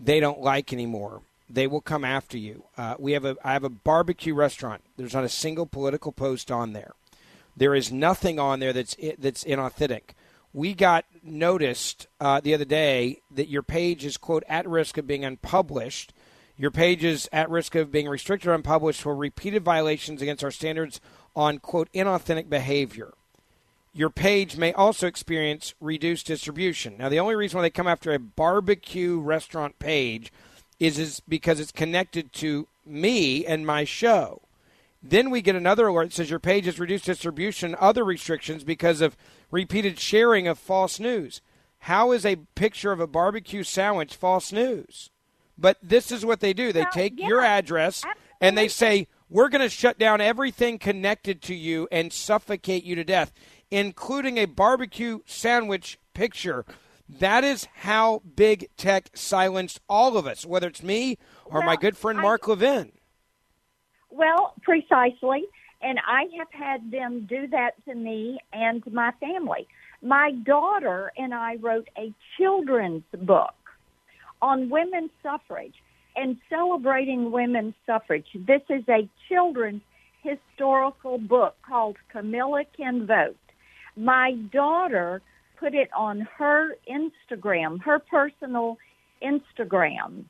they 0.00 0.20
don't 0.20 0.40
like 0.40 0.72
anymore, 0.72 1.20
they 1.50 1.66
will 1.66 1.80
come 1.80 2.04
after 2.04 2.38
you. 2.38 2.62
Uh, 2.76 2.94
we 2.98 3.12
have 3.12 3.24
a 3.24 3.36
I 3.44 3.52
have 3.52 3.64
a 3.64 3.68
barbecue 3.68 4.34
restaurant. 4.34 4.82
There's 4.96 5.14
not 5.14 5.24
a 5.24 5.28
single 5.28 5.66
political 5.66 6.12
post 6.12 6.50
on 6.50 6.72
there. 6.72 6.92
There 7.58 7.74
is 7.74 7.90
nothing 7.90 8.38
on 8.38 8.60
there 8.60 8.72
that's 8.72 8.96
that's 9.18 9.42
inauthentic. 9.42 10.10
We 10.52 10.74
got 10.74 11.04
noticed 11.22 12.06
uh, 12.20 12.40
the 12.40 12.54
other 12.54 12.64
day 12.64 13.20
that 13.32 13.48
your 13.48 13.62
page 13.62 14.04
is 14.04 14.16
quote 14.16 14.44
at 14.48 14.68
risk 14.68 14.96
of 14.96 15.06
being 15.06 15.24
unpublished. 15.24 16.14
Your 16.56 16.70
page 16.70 17.04
is 17.04 17.28
at 17.32 17.50
risk 17.50 17.74
of 17.74 17.90
being 17.92 18.08
restricted 18.08 18.48
or 18.48 18.54
unpublished 18.54 19.02
for 19.02 19.14
repeated 19.14 19.64
violations 19.64 20.22
against 20.22 20.44
our 20.44 20.50
standards 20.52 21.00
on 21.34 21.58
quote 21.58 21.92
inauthentic 21.92 22.48
behavior. 22.48 23.12
Your 23.92 24.10
page 24.10 24.56
may 24.56 24.72
also 24.72 25.08
experience 25.08 25.74
reduced 25.80 26.26
distribution. 26.26 26.96
Now, 26.98 27.08
the 27.08 27.18
only 27.18 27.34
reason 27.34 27.58
why 27.58 27.62
they 27.62 27.70
come 27.70 27.88
after 27.88 28.12
a 28.12 28.18
barbecue 28.20 29.18
restaurant 29.18 29.78
page 29.80 30.32
is, 30.78 30.98
is 30.98 31.20
because 31.20 31.58
it's 31.58 31.72
connected 31.72 32.32
to 32.34 32.68
me 32.86 33.44
and 33.44 33.66
my 33.66 33.82
show. 33.82 34.42
Then 35.02 35.30
we 35.30 35.42
get 35.42 35.54
another 35.56 35.86
alert 35.86 36.06
that 36.06 36.12
says 36.14 36.30
your 36.30 36.40
page 36.40 36.66
has 36.66 36.80
reduced 36.80 37.04
distribution, 37.04 37.76
other 37.78 38.04
restrictions 38.04 38.64
because 38.64 39.00
of 39.00 39.16
repeated 39.50 39.98
sharing 39.98 40.48
of 40.48 40.58
false 40.58 40.98
news. 40.98 41.40
How 41.82 42.10
is 42.12 42.26
a 42.26 42.36
picture 42.56 42.90
of 42.90 43.00
a 43.00 43.06
barbecue 43.06 43.62
sandwich 43.62 44.16
false 44.16 44.52
news? 44.52 45.10
But 45.56 45.78
this 45.82 46.10
is 46.10 46.26
what 46.26 46.40
they 46.40 46.52
do. 46.52 46.72
They 46.72 46.80
Well, 46.82 46.90
take 46.92 47.18
yeah, 47.18 47.28
your 47.28 47.40
address 47.42 48.04
and 48.40 48.58
they 48.58 48.68
say, 48.68 49.06
we're 49.30 49.48
going 49.48 49.62
to 49.62 49.68
shut 49.68 49.98
down 49.98 50.20
everything 50.20 50.78
connected 50.78 51.42
to 51.42 51.54
you 51.54 51.86
and 51.92 52.12
suffocate 52.12 52.84
you 52.84 52.94
to 52.94 53.04
death, 53.04 53.32
including 53.70 54.38
a 54.38 54.46
barbecue 54.46 55.20
sandwich 55.26 55.98
picture. 56.14 56.64
That 57.08 57.44
is 57.44 57.66
how 57.76 58.22
big 58.36 58.68
tech 58.76 59.10
silenced 59.14 59.80
all 59.88 60.16
of 60.16 60.26
us, 60.26 60.44
whether 60.44 60.68
it's 60.68 60.82
me 60.82 61.18
or 61.44 61.62
my 61.62 61.76
good 61.76 61.96
friend 61.96 62.18
I- 62.18 62.22
Mark 62.22 62.48
Levin. 62.48 62.92
Well, 64.10 64.54
precisely. 64.62 65.44
And 65.80 65.98
I 66.06 66.24
have 66.38 66.48
had 66.50 66.90
them 66.90 67.26
do 67.28 67.46
that 67.48 67.72
to 67.84 67.94
me 67.94 68.38
and 68.52 68.82
my 68.92 69.12
family. 69.20 69.68
My 70.02 70.32
daughter 70.32 71.12
and 71.16 71.32
I 71.32 71.56
wrote 71.56 71.88
a 71.96 72.12
children's 72.36 73.04
book 73.12 73.54
on 74.42 74.70
women's 74.70 75.10
suffrage 75.22 75.74
and 76.16 76.36
celebrating 76.50 77.30
women's 77.30 77.74
suffrage. 77.86 78.26
This 78.34 78.62
is 78.68 78.82
a 78.88 79.08
children's 79.28 79.82
historical 80.22 81.18
book 81.18 81.54
called 81.62 81.96
Camila 82.12 82.64
Can 82.76 83.06
Vote. 83.06 83.36
My 83.96 84.32
daughter 84.52 85.22
put 85.58 85.74
it 85.74 85.90
on 85.96 86.26
her 86.38 86.74
Instagram, 86.88 87.80
her 87.82 87.98
personal 88.00 88.78
Instagram, 89.22 90.24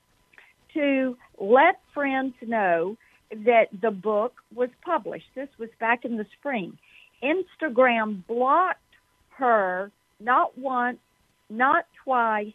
to 0.75 1.17
let 1.39 1.81
friends 1.95 2.35
know 2.43 2.97
that 3.31 3.69
the 3.81 3.91
book 3.91 4.35
was 4.55 4.71
published. 4.85 5.27
This 5.35 5.49
was 5.59 5.69
back 5.81 6.05
in 6.05 6.17
the 6.17 6.27
spring. 6.39 6.79
Instagram 7.23 8.27
blocked 8.27 8.81
her 9.31 9.91
not 10.21 10.57
once, 10.59 10.99
not 11.51 11.87
twice, 12.05 12.53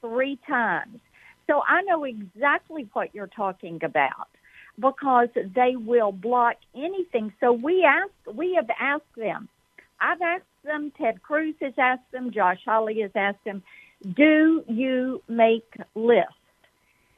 three 0.00 0.38
times. 0.46 1.00
So 1.46 1.62
I 1.66 1.82
know 1.82 2.04
exactly 2.04 2.88
what 2.92 3.14
you're 3.14 3.26
talking 3.26 3.80
about 3.82 4.28
because 4.78 5.28
they 5.34 5.76
will 5.76 6.12
block 6.12 6.56
anything. 6.74 7.32
So 7.40 7.52
we 7.52 7.84
ask, 7.84 8.12
we 8.32 8.54
have 8.54 8.68
asked 8.78 9.16
them. 9.16 9.48
I've 10.00 10.22
asked 10.22 10.44
them. 10.64 10.92
Ted 10.96 11.22
Cruz 11.22 11.54
has 11.60 11.72
asked 11.78 12.10
them. 12.12 12.30
Josh 12.30 12.60
Hawley 12.64 13.00
has 13.00 13.10
asked 13.14 13.44
them. 13.44 13.62
Do 14.14 14.62
you 14.68 15.22
make 15.28 15.66
lists? 15.94 16.32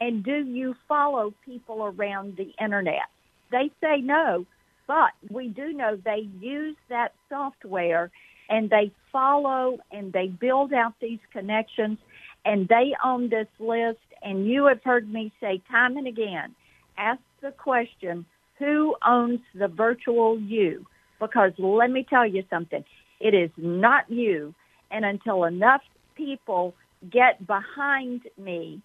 And 0.00 0.24
do 0.24 0.44
you 0.44 0.74
follow 0.88 1.34
people 1.44 1.84
around 1.84 2.36
the 2.36 2.52
internet? 2.62 3.08
They 3.50 3.70
say 3.82 4.00
no, 4.00 4.46
but 4.86 5.12
we 5.30 5.48
do 5.48 5.72
know 5.72 5.96
they 5.96 6.28
use 6.40 6.76
that 6.88 7.12
software 7.28 8.10
and 8.48 8.70
they 8.70 8.92
follow 9.12 9.78
and 9.92 10.12
they 10.12 10.28
build 10.28 10.72
out 10.72 10.94
these 11.00 11.18
connections 11.32 11.98
and 12.44 12.66
they 12.68 12.94
own 13.04 13.28
this 13.28 13.48
list. 13.58 13.98
And 14.22 14.46
you 14.46 14.66
have 14.66 14.82
heard 14.82 15.10
me 15.10 15.32
say 15.40 15.62
time 15.70 15.96
and 15.96 16.06
again, 16.06 16.54
ask 16.96 17.20
the 17.42 17.52
question, 17.52 18.24
who 18.58 18.96
owns 19.06 19.40
the 19.54 19.68
virtual 19.68 20.38
you? 20.38 20.86
Because 21.18 21.52
let 21.58 21.90
me 21.90 22.06
tell 22.08 22.26
you 22.26 22.44
something, 22.50 22.84
it 23.20 23.34
is 23.34 23.50
not 23.56 24.10
you. 24.10 24.54
And 24.90 25.04
until 25.04 25.44
enough 25.44 25.82
people 26.16 26.74
get 27.10 27.46
behind 27.46 28.22
me 28.36 28.82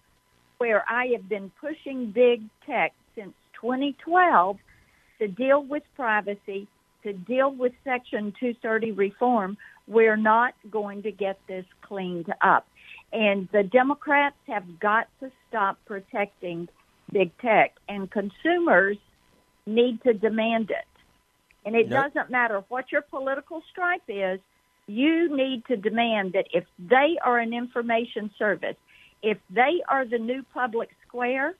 where 0.58 0.84
I 0.88 1.06
have 1.08 1.28
been 1.28 1.50
pushing 1.60 2.10
big 2.12 2.42
tech 2.64 2.92
since 3.14 3.34
2012 3.60 4.58
to 5.18 5.28
deal 5.28 5.62
with 5.62 5.82
privacy, 5.94 6.66
to 7.02 7.12
deal 7.12 7.50
with 7.50 7.72
Section 7.84 8.32
230 8.38 8.92
reform, 8.92 9.56
we're 9.86 10.16
not 10.16 10.54
going 10.70 11.02
to 11.02 11.12
get 11.12 11.38
this 11.46 11.64
cleaned 11.82 12.32
up. 12.40 12.66
And 13.12 13.48
the 13.52 13.62
Democrats 13.62 14.36
have 14.48 14.80
got 14.80 15.08
to 15.20 15.30
stop 15.48 15.78
protecting 15.86 16.68
big 17.12 17.30
tech, 17.38 17.74
and 17.88 18.10
consumers 18.10 18.96
need 19.66 20.02
to 20.02 20.12
demand 20.12 20.70
it. 20.70 20.84
And 21.64 21.76
it 21.76 21.88
Nope. 21.88 22.12
doesn't 22.12 22.30
matter 22.30 22.64
what 22.68 22.90
your 22.90 23.02
political 23.02 23.62
stripe 23.70 24.02
is, 24.08 24.40
you 24.86 25.34
need 25.34 25.64
to 25.66 25.76
demand 25.76 26.32
that 26.32 26.46
if 26.52 26.64
they 26.78 27.16
are 27.24 27.38
an 27.38 27.52
information 27.52 28.30
service, 28.38 28.76
if 29.22 29.38
they 29.50 29.82
are 29.88 30.04
the 30.04 30.18
new 30.18 30.42
public 30.54 30.90
square, 31.06 31.54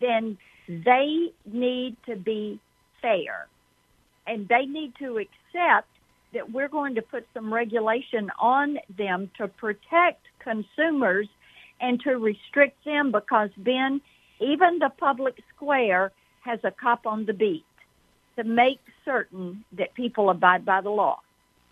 then 0.00 0.38
they 0.68 1.32
need 1.44 1.96
to 2.06 2.16
be 2.16 2.60
fair. 3.00 3.46
And 4.26 4.48
they 4.48 4.66
need 4.66 4.94
to 4.98 5.18
accept 5.18 5.88
that 6.34 6.50
we're 6.52 6.68
going 6.68 6.96
to 6.96 7.02
put 7.02 7.26
some 7.32 7.52
regulation 7.52 8.30
on 8.38 8.78
them 8.96 9.30
to 9.38 9.48
protect 9.48 10.22
consumers 10.40 11.28
and 11.80 12.00
to 12.00 12.16
restrict 12.16 12.84
them 12.84 13.12
because, 13.12 13.50
Ben, 13.56 14.00
even 14.40 14.78
the 14.78 14.90
public 14.98 15.38
square 15.54 16.12
has 16.40 16.58
a 16.64 16.70
cop 16.70 17.06
on 17.06 17.26
the 17.26 17.32
beat 17.32 17.64
to 18.36 18.44
make 18.44 18.80
certain 19.04 19.64
that 19.72 19.94
people 19.94 20.30
abide 20.30 20.64
by 20.64 20.80
the 20.80 20.90
law. 20.90 21.20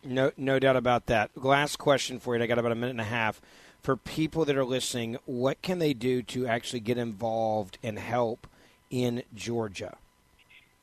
No, 0.02 0.32
no 0.36 0.58
doubt 0.58 0.76
about 0.76 1.06
that. 1.06 1.30
Last 1.34 1.76
question 1.76 2.18
for 2.18 2.36
you. 2.36 2.42
I 2.42 2.46
got 2.46 2.58
about 2.58 2.72
a 2.72 2.74
minute 2.74 2.90
and 2.90 3.00
a 3.00 3.04
half. 3.04 3.40
For 3.84 3.96
people 3.96 4.46
that 4.46 4.56
are 4.56 4.64
listening, 4.64 5.18
what 5.26 5.60
can 5.60 5.78
they 5.78 5.92
do 5.92 6.22
to 6.22 6.46
actually 6.46 6.80
get 6.80 6.96
involved 6.96 7.76
and 7.82 7.98
help 7.98 8.46
in 8.88 9.22
Georgia? 9.34 9.98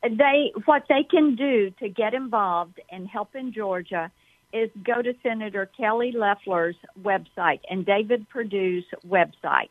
they 0.03 0.51
what 0.65 0.83
they 0.87 1.03
can 1.03 1.35
do 1.35 1.71
to 1.79 1.89
get 1.89 2.13
involved 2.13 2.79
and 2.91 3.07
help 3.07 3.35
in 3.35 3.53
Georgia 3.53 4.11
is 4.53 4.69
go 4.83 5.01
to 5.01 5.13
Senator 5.23 5.69
Kelly 5.77 6.11
Loeffler's 6.11 6.75
website 7.01 7.59
and 7.69 7.85
David 7.85 8.27
Perdue's 8.29 8.85
website 9.07 9.69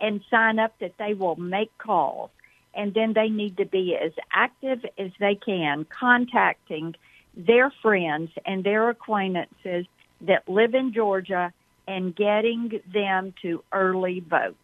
and 0.00 0.20
sign 0.30 0.58
up 0.58 0.74
that 0.80 0.94
they 0.98 1.14
will 1.14 1.36
make 1.36 1.76
calls 1.78 2.30
and 2.74 2.94
then 2.94 3.12
they 3.12 3.28
need 3.28 3.56
to 3.56 3.66
be 3.66 3.96
as 3.96 4.12
active 4.32 4.84
as 4.98 5.10
they 5.18 5.34
can 5.34 5.84
contacting 5.84 6.94
their 7.36 7.72
friends 7.82 8.30
and 8.46 8.64
their 8.64 8.88
acquaintances 8.88 9.86
that 10.20 10.48
live 10.48 10.74
in 10.74 10.92
Georgia 10.92 11.52
and 11.88 12.14
getting 12.14 12.80
them 12.92 13.34
to 13.42 13.64
early 13.72 14.20
vote. 14.20 14.56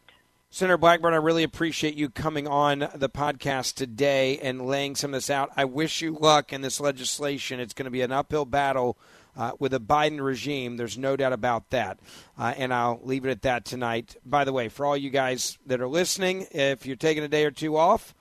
Senator 0.50 0.76
Blackburn, 0.78 1.14
I 1.14 1.16
really 1.16 1.42
appreciate 1.42 1.94
you 1.94 2.08
coming 2.08 2.46
on 2.46 2.88
the 2.94 3.08
podcast 3.08 3.74
today 3.74 4.38
and 4.38 4.68
laying 4.68 4.94
some 4.94 5.10
of 5.10 5.16
this 5.16 5.30
out. 5.30 5.50
I 5.56 5.64
wish 5.64 6.00
you 6.00 6.16
luck 6.16 6.52
in 6.52 6.60
this 6.60 6.78
legislation. 6.78 7.58
It's 7.58 7.74
going 7.74 7.86
to 7.86 7.90
be 7.90 8.02
an 8.02 8.12
uphill 8.12 8.44
battle 8.44 8.96
uh, 9.36 9.52
with 9.58 9.74
a 9.74 9.80
Biden 9.80 10.22
regime. 10.22 10.76
There's 10.76 10.96
no 10.96 11.16
doubt 11.16 11.32
about 11.32 11.70
that. 11.70 11.98
Uh, 12.38 12.54
and 12.56 12.72
I'll 12.72 13.00
leave 13.02 13.24
it 13.24 13.30
at 13.30 13.42
that 13.42 13.64
tonight. 13.64 14.16
By 14.24 14.44
the 14.44 14.52
way, 14.52 14.68
for 14.68 14.86
all 14.86 14.96
you 14.96 15.10
guys 15.10 15.58
that 15.66 15.80
are 15.80 15.88
listening, 15.88 16.46
if 16.52 16.86
you're 16.86 16.94
taking 16.94 17.24
a 17.24 17.28
day 17.28 17.44
or 17.44 17.50
two 17.50 17.76
off, 17.76 18.14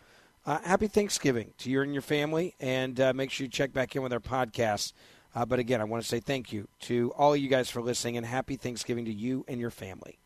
uh, 0.46 0.58
happy 0.64 0.88
Thanksgiving 0.88 1.54
to 1.60 1.70
you 1.70 1.82
and 1.82 1.94
your 1.94 2.02
family. 2.02 2.56
And 2.60 3.00
uh, 3.00 3.14
make 3.14 3.30
sure 3.30 3.46
you 3.46 3.52
check 3.52 3.74
back 3.74 3.96
in 3.96 4.02
with 4.02 4.12
our 4.14 4.20
podcast. 4.20 4.94
Uh, 5.36 5.46
but 5.46 5.60
again, 5.60 5.82
I 5.82 5.86
want 5.86 6.04
to 6.04 6.08
say 6.08 6.20
thank 6.20 6.54
you 6.54 6.68
to 6.82 7.12
all 7.18 7.36
you 7.36 7.48
guys 7.50 7.70
for 7.70 7.82
listening 7.82 8.18
and 8.18 8.26
happy 8.26 8.56
Thanksgiving 8.56 9.06
to 9.06 9.14
you 9.14 9.46
and 9.48 9.60
your 9.60 9.72
family. 9.72 10.20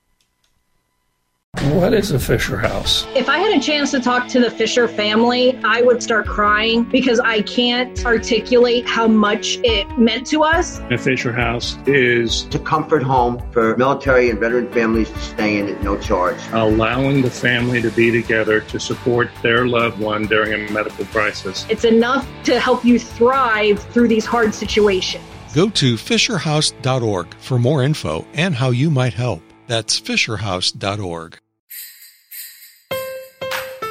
What 1.74 1.94
is 1.94 2.12
a 2.12 2.20
Fisher 2.20 2.58
House? 2.58 3.06
If 3.14 3.30
I 3.30 3.40
had 3.40 3.56
a 3.56 3.60
chance 3.60 3.92
to 3.92 4.00
talk 4.00 4.28
to 4.30 4.40
the 4.40 4.50
Fisher 4.50 4.88
family, 4.88 5.60
I 5.64 5.82
would 5.82 6.02
start 6.02 6.26
crying 6.26 6.84
because 6.84 7.20
I 7.20 7.42
can't 7.42 8.06
articulate 8.06 8.88
how 8.88 9.08
much 9.08 9.60
it 9.64 9.86
meant 9.98 10.28
to 10.28 10.44
us. 10.44 10.80
A 10.92 10.98
Fisher 10.98 11.32
House 11.32 11.78
is 11.86 12.48
a 12.56 12.60
comfort 12.60 13.04
home 13.04 13.42
for 13.52 13.76
military 13.76 14.30
and 14.30 14.40
veteran 14.40 14.72
families 14.72 15.10
to 15.10 15.20
stay 15.20 15.60
in 15.60 15.68
at 15.68 15.84
no 15.84 15.98
charge. 15.98 16.38
Allowing 16.52 17.22
the 17.22 17.32
family 17.32 17.82
to 17.82 17.92
be 17.92 18.12
together 18.12 18.62
to 18.62 18.80
support 18.80 19.30
their 19.42 19.68
loved 19.68 20.00
one 20.00 20.26
during 20.26 20.54
a 20.54 20.72
medical 20.72 21.06
crisis. 21.06 21.66
It's 21.70 21.86
enough 21.86 22.28
to 22.46 22.60
help 22.60 22.86
you 22.86 22.98
thrive 22.98 23.80
through 23.80 24.08
these 24.08 24.26
hard 24.26 24.56
situations. 24.56 25.24
Go 25.54 25.70
to 25.70 25.96
FisherHouse.org 25.96 27.34
for 27.36 27.60
more 27.60 27.84
info 27.84 28.26
and 28.34 28.56
how 28.56 28.72
you 28.72 28.90
might 28.90 29.14
help. 29.14 29.42
That's 29.68 30.00
FisherHouse.org. 30.00 31.40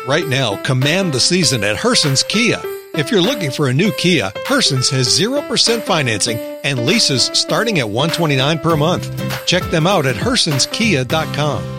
Right 0.07 0.27
now, 0.27 0.63
command 0.63 1.13
the 1.13 1.21
season 1.21 1.65
at 1.65 1.77
Herson's 1.77 2.23
Kia. 2.23 2.61
If 2.95 3.11
you're 3.11 3.21
looking 3.21 3.51
for 3.51 3.69
a 3.69 3.75
new 3.75 3.93
Kia, 3.93 4.33
Herson's 4.47 4.89
has 4.91 5.09
0% 5.09 5.83
financing 5.83 6.39
and 6.65 6.87
leases 6.87 7.25
starting 7.35 7.79
at 7.79 7.89
129 7.89 8.59
per 8.61 8.77
month. 8.77 9.47
Check 9.47 9.65
them 9.65 9.87
out 9.87 10.07
at 10.07 10.17
hersonskia.com. 10.17 11.76